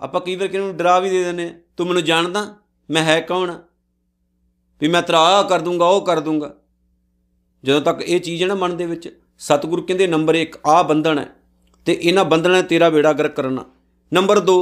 ਆਪਾਂ 0.00 0.20
ਕਈ 0.20 0.36
ਵਾਰ 0.36 0.48
ਕਿਹਨੂੰ 0.48 0.76
ਡਰਾ 0.76 0.98
ਵੀ 0.98 1.10
ਦੇ 1.10 1.24
ਦਿੰਦੇ 1.24 1.54
ਤੂੰ 1.76 1.86
ਮੈਨੂੰ 1.86 2.04
ਜਾਣਦਾ 2.04 2.54
ਮੈਂ 2.90 3.02
ਹੈ 3.02 3.20
ਕੌਣ? 3.20 3.58
ਵੀ 4.80 4.88
ਮੈਂ 4.88 5.02
ਤੇਰਾ 5.02 5.20
ਆ 5.20 5.42
ਕਰ 5.42 5.60
ਦੂੰਗਾ, 5.60 5.86
ਉਹ 5.86 6.06
ਕਰ 6.06 6.20
ਦੂੰਗਾ। 6.20 6.54
ਜਦੋਂ 7.64 7.80
ਤੱਕ 7.80 8.02
ਇਹ 8.02 8.20
ਚੀਜ਼ 8.20 8.42
ਹੈ 8.42 8.48
ਨਾ 8.48 8.54
ਮਨ 8.54 8.76
ਦੇ 8.76 8.86
ਵਿੱਚ, 8.86 9.20
ਸਤਿਗੁਰੂ 9.38 9.82
ਕਹਿੰਦੇ 9.82 10.06
ਨੰਬਰ 10.06 10.34
1 10.34 10.56
ਆ 10.66 10.82
ਬੰਧਨ 10.82 11.18
ਹੈ। 11.18 11.28
ਤੇ 11.86 11.98
ਇਹਨਾਂ 12.02 12.24
ਬੰਧਨਾਂ 12.24 12.56
ਨੇ 12.56 12.62
ਤੇਰਾ 12.62 12.90
ਬੇੜਾ 12.90 13.12
ਗਰ 13.12 13.28
ਕਰਨਾ। 13.28 13.64
ਨੰਬਰ 14.12 14.40
2 14.40 14.56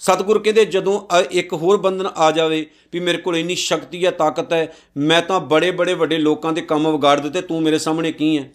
ਸਤਿਗੁਰ 0.00 0.38
ਕਹਿੰਦੇ 0.38 0.64
ਜਦੋਂ 0.66 1.00
ਇੱਕ 1.32 1.52
ਹੋਰ 1.52 1.76
ਬੰਧਨ 1.78 2.06
ਆ 2.06 2.30
ਜਾਵੇ 2.30 2.64
ਵੀ 2.92 3.00
ਮੇਰੇ 3.00 3.18
ਕੋਲ 3.18 3.36
ਇੰਨੀ 3.36 3.54
ਸ਼ਕਤੀ 3.54 4.04
ਹੈ 4.04 4.10
ਤਾਕਤ 4.12 4.52
ਹੈ, 4.52 4.74
ਮੈਂ 4.96 5.20
ਤਾਂ 5.22 5.40
ਬੜੇ 5.42 5.70
ਬੜੇ 5.70 5.94
ਵੱਡੇ 5.94 6.18
ਲੋਕਾਂ 6.18 6.52
ਦੇ 6.52 6.60
ਕੰਮ 6.62 6.90
ਵਿਗਾੜ 6.92 7.18
ਦਿੱਤੇ, 7.20 7.40
ਤੂੰ 7.40 7.62
ਮੇਰੇ 7.62 7.78
ਸਾਹਮਣੇ 7.78 8.12
ਕੀ 8.12 8.36
ਹੈ? 8.38 8.50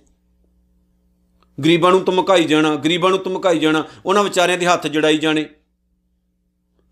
ਗਰੀਬਾਂ 1.57 1.91
ਨੂੰ 1.91 2.03
ਧਮਕਾਈ 2.05 2.43
ਜਾਣਾ, 2.45 2.75
ਗਰੀਬਾਂ 2.75 3.09
ਨੂੰ 3.09 3.19
ਧਮਕਾਈ 3.23 3.59
ਜਾਣਾ, 3.59 3.83
ਉਹਨਾਂ 4.05 4.23
ਵਿਚਾਰਿਆਂ 4.23 4.57
ਦੇ 4.57 4.65
ਹੱਥ 4.65 4.87
ਜੜਾਈ 4.87 5.17
ਜਾਣੇ। 5.17 5.45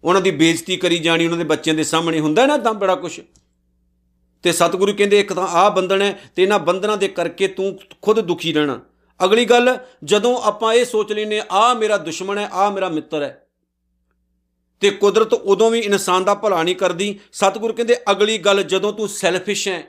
ਉਹਨਾਂ 0.04 0.22
ਦੀ 0.22 0.32
ਬੇਇੱਜ਼ਤੀ 0.32 0.76
ਕਰੀ 0.78 0.98
ਜਾਣੀ, 1.00 1.26
ਉਹਨਾਂ 1.26 1.38
ਦੇ 1.38 1.44
ਬੱਚਿਆਂ 1.44 1.76
ਦੇ 1.76 1.84
ਸਾਹਮਣੇ 1.84 2.20
ਹੁੰਦਾ 2.20 2.46
ਨਾ 2.46 2.58
ਤਾਂ 2.58 2.74
ਬੜਾ 2.76 2.96
ਕੁਝ 2.96 3.20
ਤੇ 4.44 4.52
ਸਤਿਗੁਰੂ 4.52 4.94
ਕਹਿੰਦੇ 4.94 5.20
ਇੱਕ 5.20 5.34
ਤਾਂ 5.34 5.48
ਆਹ 5.48 5.70
ਬੰਧਨ 5.72 6.02
ਹੈ 6.02 6.12
ਤੇ 6.36 6.44
ਇਹਨਾਂ 6.44 6.60
ਬੰਧਨਾਂ 6.60 6.98
ਦੇ 6.98 7.08
ਕਰਕੇ 7.08 7.48
ਤੂੰ 7.48 7.78
ਖੁਦ 8.02 8.20
ਦੁਖੀ 8.22 8.54
ਰਹਿਣਾ। 8.54 8.80
ਅਗਲੀ 9.26 9.46
ਗੱਲ 9.46 9.78
ਜਦੋਂ 10.04 10.42
ਆਪਾਂ 10.42 10.74
ਇਹ 10.74 10.86
ਸੋਚ 10.86 11.14
ਲੈਨੇ 11.14 11.42
ਆ 11.52 11.74
ਮੇਰਾ 11.74 11.98
ਦੁਸ਼ਮਣ 11.98 12.38
ਹੈ 12.38 12.50
ਆ 12.52 12.70
ਮੇਰਾ 12.70 12.90
ਮਿੱਤਰ 12.90 13.22
ਹੈ। 13.22 13.46
ਤੇ 14.80 14.90
ਕੁਦਰਤ 14.90 15.34
ਉਦੋਂ 15.34 15.72
ਵੀ 15.72 15.80
ਇਨਸਾਨ 15.80 16.24
ਦਾ 16.24 16.34
ਭਲਾ 16.34 16.64
ਨਹੀਂ 16.64 16.76
ਕਰਦੀ। 16.76 17.20
ਸਤਿਗੁਰ 17.34 17.74
ਕਹਿੰਦੇ 17.74 17.96
ਅਗਲੀ 18.12 18.38
ਗੱਲ 18.38 18.64
ਜਦੋਂ 18.64 18.94
ਤੂੰ 18.94 19.10
ਸੈਲਫਿਸ਼ 19.10 19.68
ਹੈ 19.68 19.84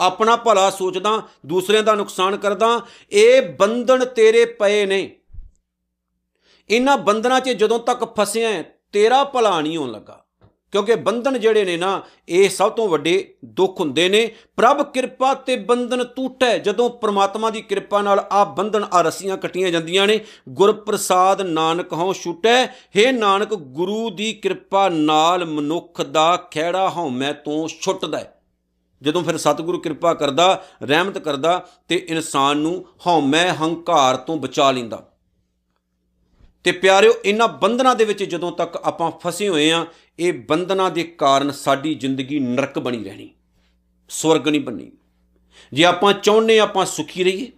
ਆਪਣਾ 0.00 0.36
ਭਲਾ 0.36 0.70
ਸੋਚਦਾ 0.70 1.22
ਦੂਸਰਿਆਂ 1.46 1.82
ਦਾ 1.82 1.94
ਨੁਕਸਾਨ 1.94 2.36
ਕਰਦਾ 2.36 2.80
ਇਹ 3.12 3.42
ਬੰਧਨ 3.42 4.04
ਤੇਰੇ 4.04 4.44
ਪਏ 4.44 4.86
ਨੇ। 4.86 5.16
ਇਹਨਾਂ 6.70 6.98
ਬੰਧਨਾਂ 6.98 7.40
'ਚ 7.40 7.50
ਜਦੋਂ 7.50 7.78
ਤੱਕ 7.78 8.04
ਫਸਿਆ 8.20 8.48
ਹੈ, 8.48 8.78
ਤੇਰਾ 8.92 9.24
ਭਲਾ 9.24 9.60
ਨਹੀਂ 9.60 9.76
ਹੋਣ 9.76 9.90
ਲੱਗਾ। 9.90 10.23
ਕਿਉਂਕਿ 10.74 10.94
ਬੰਧਨ 10.94 11.40
ਜਿਹੜੇ 11.40 11.64
ਨੇ 11.64 11.76
ਨਾ, 11.76 12.02
ਇਹ 12.28 12.48
ਸਭ 12.48 12.72
ਤੋਂ 12.72 12.88
ਵੱਡੇ 12.88 13.34
ਦੁੱਖ 13.44 13.80
ਹੁੰਦੇ 13.80 14.08
ਨੇ। 14.08 14.34
ਪ੍ਰਭ 14.56 14.92
ਕਿਰਪਾ 14.92 15.34
ਤੇ 15.34 15.56
ਬੰਧਨ 15.56 16.04
ਟੁੱਟੈ, 16.04 16.58
ਜਦੋਂ 16.58 16.90
ਪ੍ਰਮਾਤਮਾ 16.90 17.50
ਦੀ 17.50 17.62
ਕਿਰਪਾ 17.62 18.02
ਨਾਲ 18.02 18.26
ਆ 18.32 18.44
ਬੰਧਨ, 18.44 18.84
ਆ 18.92 19.02
ਰਸੀਆਂ 19.02 19.36
ਕੱਟੀਆਂ 19.36 19.70
ਜਾਂਦੀਆਂ 19.70 20.06
ਨੇ। 20.06 20.20
ਗੁਰ 20.48 20.72
ਪ੍ਰਸਾਦ 20.72 21.42
ਨਾਨਕ 21.42 21.92
ਹਉ 21.92 22.12
ਛੁਟੈ 22.12 22.64
हे 22.66 23.12
ਨਾਨਕ, 23.12 23.54
ਗੁਰੂ 23.54 24.10
ਦੀ 24.10 24.32
ਕਿਰਪਾ 24.32 24.88
ਨਾਲ 24.88 25.44
ਮਨੁੱਖ 25.44 26.02
ਦਾ 26.02 26.36
ਖਿਹੜਾ 26.36 26.88
ਹਉਮੈ 26.88 27.32
ਤੋਂ 27.32 27.68
ਛੁੱਟਦਾ 27.80 28.18
ਹੈ। 28.18 28.42
ਜਦੋਂ 29.02 29.22
ਫਿਰ 29.22 29.36
ਸਤਿਗੁਰੂ 29.36 29.78
ਕਿਰਪਾ 29.78 30.14
ਕਰਦਾ, 30.14 30.64
ਰਹਿਮਤ 30.82 31.18
ਕਰਦਾ 31.18 31.66
ਤੇ 31.88 32.06
ਇਨਸਾਨ 32.08 32.56
ਨੂੰ 32.56 32.84
ਹਉਮੈ 33.06 33.52
ਹੰਕਾਰ 33.52 34.16
ਤੋਂ 34.16 34.36
ਬਚਾ 34.36 34.70
ਲੈਂਦਾ। 34.70 35.10
ਤੇ 36.64 36.72
ਪਿਆਰਿਓ 36.72 37.12
ਇਹਨਾਂ 37.24 37.48
ਬੰਧਨਾਂ 37.48 37.94
ਦੇ 37.94 38.04
ਵਿੱਚ 38.04 38.22
ਜਦੋਂ 38.24 38.52
ਤੱਕ 38.52 38.76
ਆਪਾਂ 38.76 39.10
ਫਸੇ 39.22 39.48
ਹੋਏ 39.48 39.70
ਆ, 39.70 39.84
ਇਹ 40.18 40.32
ਬੰਧਨਾਂ 40.48 40.90
ਦੇ 40.90 41.02
ਕਾਰਨ 41.18 41.50
ਸਾਡੀ 41.52 41.94
ਜ਼ਿੰਦਗੀ 41.94 42.38
ਨਰਕ 42.40 42.78
ਬਣੀ 42.78 43.02
ਰਹਿਣੀ, 43.04 43.30
ਸਵਰਗ 44.10 44.48
ਨਹੀਂ 44.48 44.60
ਬਣਨੀ। 44.60 44.90
ਜੇ 45.72 45.84
ਆਪਾਂ 45.84 46.12
ਚਾਹੁੰਦੇ 46.14 46.58
ਆਪਾਂ 46.58 46.86
ਸੁਖੀ 46.86 47.24
ਰਹੀਏ, 47.24 47.50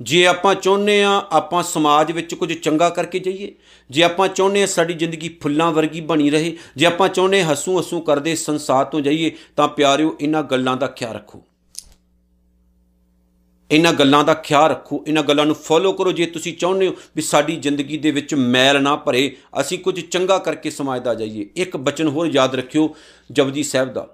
ਜੇ 0.00 0.24
ਆਪਾਂ 0.26 0.54
ਚਾਹੁੰਦੇ 0.54 1.02
ਆ 1.02 1.10
ਆਪਾਂ 1.32 1.62
ਸਮਾਜ 1.62 2.12
ਵਿੱਚ 2.12 2.34
ਕੁਝ 2.34 2.52
ਚੰਗਾ 2.52 2.88
ਕਰਕੇ 2.90 3.18
ਜਾਈਏ, 3.18 3.52
ਜੇ 3.90 4.02
ਆਪਾਂ 4.02 4.28
ਚਾਹੁੰਦੇ 4.28 4.62
ਆ 4.62 4.66
ਸਾਡੀ 4.66 4.94
ਜ਼ਿੰਦਗੀ 4.94 5.28
ਫੁੱਲਾਂ 5.42 5.70
ਵਰਗੀ 5.72 6.00
ਬਣੀ 6.02 6.30
ਰਹੇ, 6.30 6.56
ਜੇ 6.76 6.86
ਆਪਾਂ 6.86 7.08
ਚਾਹੁੰਦੇ 7.08 7.42
ਹੱਸੂ 7.42 7.78
ਹੱਸੂ 7.78 8.00
ਕਰਦੇ 8.00 8.34
ਸੰਸਾਰ 8.36 8.84
ਤੋਂ 8.84 9.00
ਜਾਈਏ, 9.00 9.30
ਤਾਂ 9.56 9.68
ਪਿਆਰਿਓ 9.68 10.16
ਇਹਨਾਂ 10.20 10.42
ਗੱਲਾਂ 10.42 10.76
ਦਾ 10.76 10.86
ਖਿਆਲ 10.88 11.14
ਰੱਖੋ। 11.14 11.44
ਇਹਨਾਂ 13.72 13.92
ਗੱਲਾਂ 13.92 14.22
ਦਾ 14.24 14.34
ਖਿਆਲ 14.36 14.68
ਰੱਖੋ, 14.70 15.02
ਇਹਨਾਂ 15.06 15.22
ਗੱਲਾਂ 15.22 15.44
ਨੂੰ 15.46 15.54
ਫੋਲੋ 15.56 15.92
ਕਰੋ 15.92 16.12
ਜੇ 16.12 16.26
ਤੁਸੀਂ 16.26 16.52
ਚਾਹੁੰਦੇ 16.56 16.88
ਹੋ 16.88 16.94
ਵੀ 17.16 17.22
ਸਾਡੀ 17.22 17.56
ਜ਼ਿੰਦਗੀ 17.56 17.98
ਦੇ 17.98 18.10
ਵਿੱਚ 18.10 18.34
ਮੈਲ 18.34 18.82
ਨਾ 18.82 18.96
ਭਰੇ, 18.96 19.36
ਅਸੀਂ 19.60 19.78
ਕੁਝ 19.78 20.00
ਚੰਗਾ 20.00 20.38
ਕਰਕੇ 20.38 20.70
ਸਮਾਜ 20.70 21.02
ਦਾ 21.02 21.14
ਜਾਈਏ। 21.14 21.48
ਇੱਕ 21.56 21.76
ਬਚਨ 21.78 22.08
ਹੋਰ 22.08 22.26
ਯਾਦ 22.26 22.54
ਰੱਖਿਓ 22.54 22.88
ਜਪਜੀ 23.30 23.62
ਸਾਹਿਬ 23.62 23.92
ਦਾ, 23.92 24.06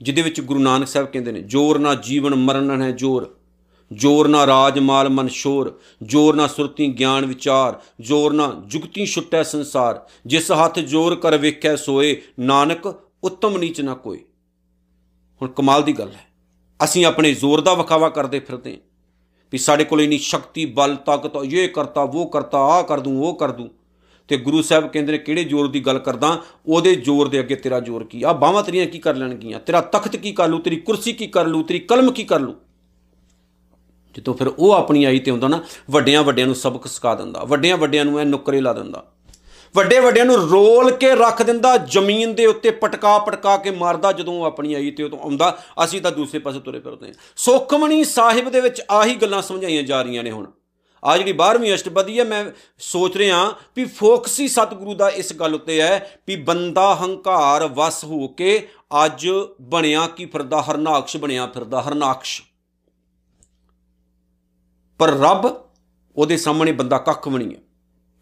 ਜਿਹਦੇ 0.00 0.22
ਵਿੱਚ 0.22 0.40
ਗੁਰੂ 0.40 0.60
ਨਾਨਕ 0.60 0.88
ਸਾਹਿਬ 0.88 1.06
ਕਹਿੰਦੇ 1.06 1.32
ਨੇ, 1.32 1.40
ਜੋਰ 1.42 1.78
ਨਾ 1.78 1.94
ਜੀਵਨ 1.94 2.34
ਮਰਨ 2.34 2.82
ਹੈ 2.82 2.90
ਜੋਰ 2.92 3.34
ਜੋਰ 3.90 4.28
ਨਾ 4.28 4.46
ਰਾਜ 4.46 4.78
ਮਾਲ 4.78 5.08
ਮਨ 5.08 5.28
ਸ਼ੋਰ, 5.28 5.78
ਜੋਰ 6.02 6.34
ਨਾ 6.34 6.46
ਸੁਰਤੀ 6.46 6.86
ਗਿਆਨ 6.90 7.26
ਵਿਚਾਰ, 7.26 7.78
ਜੋਰ 8.00 8.32
ਨਾ 8.32 8.46
ਜੁਗਤੀ 8.66 9.06
ਛੁੱਟੈ 9.06 9.42
ਸੰਸਾਰ, 9.42 10.00
ਜਿਸ 10.26 10.50
ਹੱਥ 10.52 10.78
ਜੋਰ 10.78 11.16
ਕਰ 11.16 11.36
ਵੇਖੈ 11.38 11.74
ਸੋਏ, 11.76 12.20
ਨਾਨਕ 12.40 12.86
ਉੱਤਮ 13.24 13.58
ਨੀਚ 13.58 13.80
ਨਾ 13.80 13.94
ਕੋਈ 13.94 14.18
ਹੁਣ 15.40 15.48
ਕਮਾਲ 15.48 15.82
ਦੀ 15.82 15.92
ਗੱਲ 15.92 16.08
ਹੈ। 16.08 16.26
ਅਸੀਂ 16.84 17.06
ਆਪਣੇ 17.06 17.34
ਜ਼ੋਰ 17.34 17.60
ਦਾ 17.60 17.74
ਵਿਖਾਵਾ 17.74 18.08
ਕਰਦੇ 18.08 18.40
ਫਿਰਦੇ 18.40 18.70
ਹਾਂ 18.70 18.78
ਵੀ 19.52 19.58
ਸਾਡੇ 19.58 19.84
ਕੋਲ 19.84 20.00
ਇਨੀ 20.00 20.18
ਸ਼ਕਤੀ, 20.18 20.66
ਬਲ, 20.66 20.96
ਤਾਕਤ, 20.96 21.32
ਇਹ 21.44 21.68
ਕਰਤਾ, 21.68 22.02
ਉਹ 22.02 22.30
ਕਰਤਾ 22.30 22.58
ਆ 22.58 22.82
ਕਰ 22.82 23.00
ਦੂੰ, 23.00 23.26
ਉਹ 23.26 23.34
ਕਰ 23.34 23.50
ਦੂੰ। 23.50 23.70
ਤੇ 24.28 24.36
ਗੁਰੂ 24.36 24.62
ਸਾਹਿਬ 24.62 24.86
ਕਹਿੰਦੇ 24.86 25.12
ਨੇ, 25.12 25.18
ਕਿਹੜੇ 25.18 25.44
ਜ਼ੋਰ 25.44 25.68
ਦੀ 25.68 25.80
ਗੱਲ 25.80 25.98
ਕਰਦਾ? 25.98 26.42
ਉਹਦੇ 26.66 26.94
ਜ਼ੋਰ 26.94 27.28
ਦੇ 27.28 27.40
ਅੱਗੇ 27.40 27.54
ਤੇਰਾ 27.56 27.80
ਜ਼ੋਰ 27.80 28.04
ਕੀ? 28.04 28.22
ਆ 28.22 28.32
ਬਾਹਾਂ 28.32 28.62
ਤੇਰੀਆਂ 28.62 28.86
ਕੀ 28.86 28.98
ਕਰ 28.98 29.14
ਲੈਣਗੀਆਂ? 29.14 29.60
ਤੇਰਾ 29.60 29.80
ਤਖਤ 29.80 30.16
ਕੀ 30.16 30.32
ਕਰ 30.32 30.48
ਲੂ 30.48 30.58
ਤੇਰੀ 30.58 30.76
ਕੁਰਸੀ 30.76 31.12
ਕੀ 31.12 31.26
ਕਰ 31.26 31.46
ਲੂ 31.46 31.62
ਤੇਰੀ 31.62 31.78
ਕਲਮ 31.78 32.10
ਕੀ 32.10 32.24
ਕਰ 32.24 32.40
ਲੂ 32.40 32.54
ਜਦੋਂ 34.16 34.34
ਫਿਰ 34.34 34.46
ਉਹ 34.48 34.72
ਆਪਣੀ 34.72 35.04
ਆਈ 35.04 35.18
ਤੇ 35.18 35.30
ਹੁੰਦਾ 35.30 35.48
ਨਾ 35.48 35.64
ਵੱਡਿਆਂ 35.90 36.22
ਵੱਡਿਆਂ 36.22 36.46
ਨੂੰ 36.46 36.56
ਸਬਕ 36.56 36.86
ਸਿਖਾ 36.86 37.14
ਦਿੰਦਾ 37.14 37.44
ਵੱਡਿਆਂ 37.44 37.76
ਵੱਡਿਆਂ 37.76 38.04
ਨੂੰ 38.04 38.18
ਐ 38.18 38.24
ਨੁਕਰੇ 38.24 38.60
ਲਾ 38.60 38.72
ਦਿੰਦਾ। 38.72 39.11
ਵੱਡੇ 39.74 39.98
ਵੱਡਿਆਂ 39.98 40.24
ਨੂੰ 40.24 40.36
ਰੋਲ 40.36 40.90
ਕੇ 40.90 41.14
ਰੱਖ 41.14 41.42
ਦਿੰਦਾ, 41.42 41.76
ਜ਼ਮੀਨ 41.76 42.34
ਦੇ 42.34 42.46
ਉੱਤੇ 42.46 42.70
ਪਟਕਾ 42.70 43.18
ਪਟਕਾ 43.18 43.56
ਕੇ 43.56 43.70
ਮਾਰਦਾ 43.70 44.12
ਜਦੋਂ 44.12 44.34
ਉਹ 44.34 44.44
ਆਪਣੀ 44.44 44.74
ਆਈ 44.74 44.90
ਤੇ 44.90 45.02
ਉਦੋਂ 45.02 45.18
ਆਉਂਦਾ, 45.18 45.62
ਅਸੀਂ 45.84 46.02
ਤਾਂ 46.02 46.12
ਦੂਸਰੇ 46.12 46.38
ਪਾਸੇ 46.38 46.60
ਤੁਰੇ 46.60 46.80
ਫਿਰਦੇ 46.80 47.06
ਹਾਂ। 47.06 47.14
ਸੁਖਮਣੀ 47.36 48.04
ਸਾਹਿਬ 48.04 48.50
ਦੇ 48.50 48.60
ਵਿੱਚ 48.60 48.82
ਆਹੀ 48.90 49.14
ਗੱਲਾਂ 49.14 49.42
ਸਮਝਾਈਆਂ 49.42 49.82
ਜਾ 49.82 50.02
ਰਹੀਆਂ 50.02 50.22
ਨੇ 50.22 50.30
ਹੁਣ। 50.30 50.46
ਆ 51.04 51.16
ਜਿਹੜੀ 51.16 51.32
12ਵੀਂ 51.32 51.74
ਅਸ਼ਟਪਦੀ 51.74 52.18
ਹੈ, 52.18 52.24
ਮੈਂ 52.24 52.44
ਸੋਚ 52.78 53.16
ਰਿਹਾ 53.16 53.54
ਵੀ 53.76 53.84
ਫੋਕਸ 53.84 54.40
ਹੀ 54.40 54.48
ਸਤਿਗੁਰੂ 54.48 54.94
ਦਾ 54.94 55.08
ਇਸ 55.08 55.32
ਗੱਲ 55.32 55.54
ਉੱਤੇ 55.54 55.80
ਹੈ 55.80 56.20
ਵੀ 56.26 56.36
ਬੰਦਾ 56.36 56.94
ਹੰਕਾਰ 56.94 57.66
ਵਸ 57.66 58.04
ਹੋ 58.04 58.28
ਕੇ 58.28 58.68
ਅੱਜ 59.04 59.28
ਬਣਿਆ 59.60 60.06
ਕੀ 60.06 60.26
ਫਿਰਦਾ, 60.26 60.62
ਹਰਨਾਕਸ਼ 60.62 61.16
ਬਣਿਆ 61.16 61.46
ਫਿਰਦਾ, 61.46 61.82
ਹਰਨਾਕਸ਼। 61.82 62.42
ਪਰ 64.98 65.08
ਰੱਬ 65.08 65.70
ਉਹਦੇ 66.16 66.36
ਸਾਹਮਣੇ 66.36 66.72
ਬੰਦਾ 66.72 66.98
ਕੱਖ 66.98 67.28
ਵੀ 67.28 67.44
ਨਹੀਂ 67.44 67.56
ਹੈ। 67.56 67.71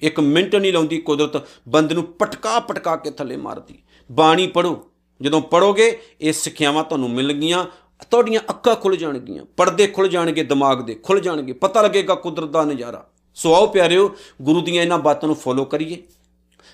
ਇੱਕ 0.03 0.21
ਮਿੰਟ 0.21 0.57
ਨਹੀਂ 0.57 0.73
ਲਾਉਂਦੀ 0.73 0.99
ਕੁਦਰਤ, 0.99 1.47
ਬੰਦ 1.69 1.93
ਨੂੰ 1.93 2.05
ਪਟਕਾ 2.05 2.59
ਪਟਕਾ 2.61 2.97
ਕੇ 2.97 3.11
ਥੱਲੇ 3.11 3.37
ਮਾਰਦੀ। 3.37 3.79
ਬਾਣੀ 4.11 4.47
ਪੜੋ 4.47 4.87
ਜਦੋਂ 5.21 5.41
ਪੜੋਗੇ 5.41 5.99
ਇਹ 6.21 6.33
ਸਿੱਖਿਆਵਾਂ 6.33 6.85
ਤੁਹਾਨੂੰ 6.85 7.11
ਮਿਲ 7.11 7.33
ਗਈਆਂ 7.33 7.65
ਤੁਹਾਡੀਆਂ 8.11 8.41
ਅੱਖਾਂ 8.51 8.75
ਖੁੱਲ 8.77 8.97
ਜਾਣਗੀਆਂ, 8.97 9.45
ਪਰਦੇ 9.57 9.87
ਖੁੱਲ 9.87 10.09
ਜਾਣਗੇ, 10.09 10.43
ਦਿਮਾਗ 10.43 10.83
ਦੇ 10.83 10.95
ਖੁੱਲ 10.95 11.21
ਜਾਣਗੇ, 11.21 11.53
ਪਤਾ 11.53 11.83
ਲੱਗੇਗਾ 11.83 12.15
ਕੁਦਰਤ 12.15 12.49
ਦਾ 12.49 12.65
ਨਜ਼ਾਰਾ। 12.65 13.07
ਸੋ 13.35 13.55
ਆਓ 13.55 13.67
ਪਿਆਰਿਓ, 13.67 14.15
ਗੁਰੂ 14.43 14.61
ਦੀਆਂ 14.61 14.83
ਇਹਨਾਂ 14.83 14.99
ਬਾਤਾਂ 14.99 15.27
ਨੂੰ 15.27 15.37
ਫੋਲੋ 15.37 15.65
ਕਰੀਏ। 15.65 16.03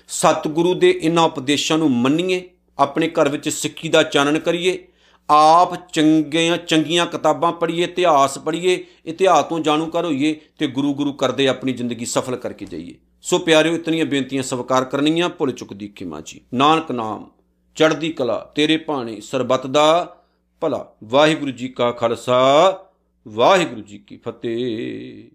ਸਤਿਗੁਰੂ 0.07 0.73
ਦੇ 0.73 0.99
ਇਹਨਾਂ 1.01 1.23
ਉਪਦੇਸ਼ਾਂ 1.23 1.77
ਨੂੰ 1.77 1.91
ਮੰਨੀਏ, 1.91 2.49
ਆਪਣੇ 2.77 3.07
ਘਰ 3.07 3.29
ਵਿੱਚ 3.29 3.49
ਸਿੱਖੀ 3.49 3.89
ਦਾ 3.89 4.03
ਚਾਨਣ 4.03 4.39
ਕਰੀਏ। 4.39 4.87
ਆਪ 5.29 5.75
ਚੰਗੀਆਂ 5.91 6.57
ਚੰਗੀਆਂ 6.57 7.05
ਕਿਤਾਬਾਂ 7.05 7.51
ਪੜ੍ਹੀਏ, 7.51 7.83
ਇਤਿਹਾਸ 7.83 8.37
ਪੜ੍ਹੀਏ, 8.37 8.85
ਇਤਿਹਾਸ 9.05 9.45
ਤੋਂ 9.45 9.59
ਜਾਣੂ 9.59 9.85
ਕਰ 9.85 10.05
ਹੋਈਏ 10.05 10.39
ਤੇ 10.57 10.67
ਗੁਰੂ 10.67 10.93
ਗੁਰੂ 10.93 11.13
ਕਰਦੇ 11.13 11.47
ਆਪਣੀ 11.47 11.73
ਜ਼ਿੰਦਗੀ 11.73 12.05
ਸਫਲ 12.05 12.35
ਕਰਕੇ 12.35 12.65
ਜਾਈਏ। 12.65 12.95
ਸੋ 13.21 13.39
ਪਿਆਰਿਓ, 13.39 13.73
ਇਤਨੀਆਂ 13.73 14.05
ਬੇਨਤੀਆਂ 14.05 14.43
ਸਵਾਰ 14.43 14.85
ਕਰਨੀਆਂ, 14.85 15.29
ਭੁੱਲ 15.29 15.51
ਚੁੱਕਦੀ 15.51 15.87
ਖਿਮਾ 15.87 16.21
ਜੀ। 16.25 16.41
ਨਾਨਕ 16.53 16.91
ਨਾਮ, 16.91 17.29
ਚੜ੍ਹਦੀ 17.75 18.09
ਕਲਾ, 18.09 18.51
ਤੇਰੇ 18.55 18.77
ਭਾਣੇ 18.77 19.21
ਸਰਬਤ 19.21 19.67
ਦਾ 19.67 20.17
ਭਲਾ। 20.61 20.95
ਵਾਹਿਗੁਰੂ 21.03 21.51
ਜੀ 21.51 21.67
ਕਾ 21.67 21.91
ਖਾਲਸਾ, 21.91 22.79
ਵਾਹਿਗੁਰੂ 23.27 23.81
ਜੀ 23.81 23.97
ਕੀ 23.97 24.17
ਫਤਿਹ। 24.17 25.29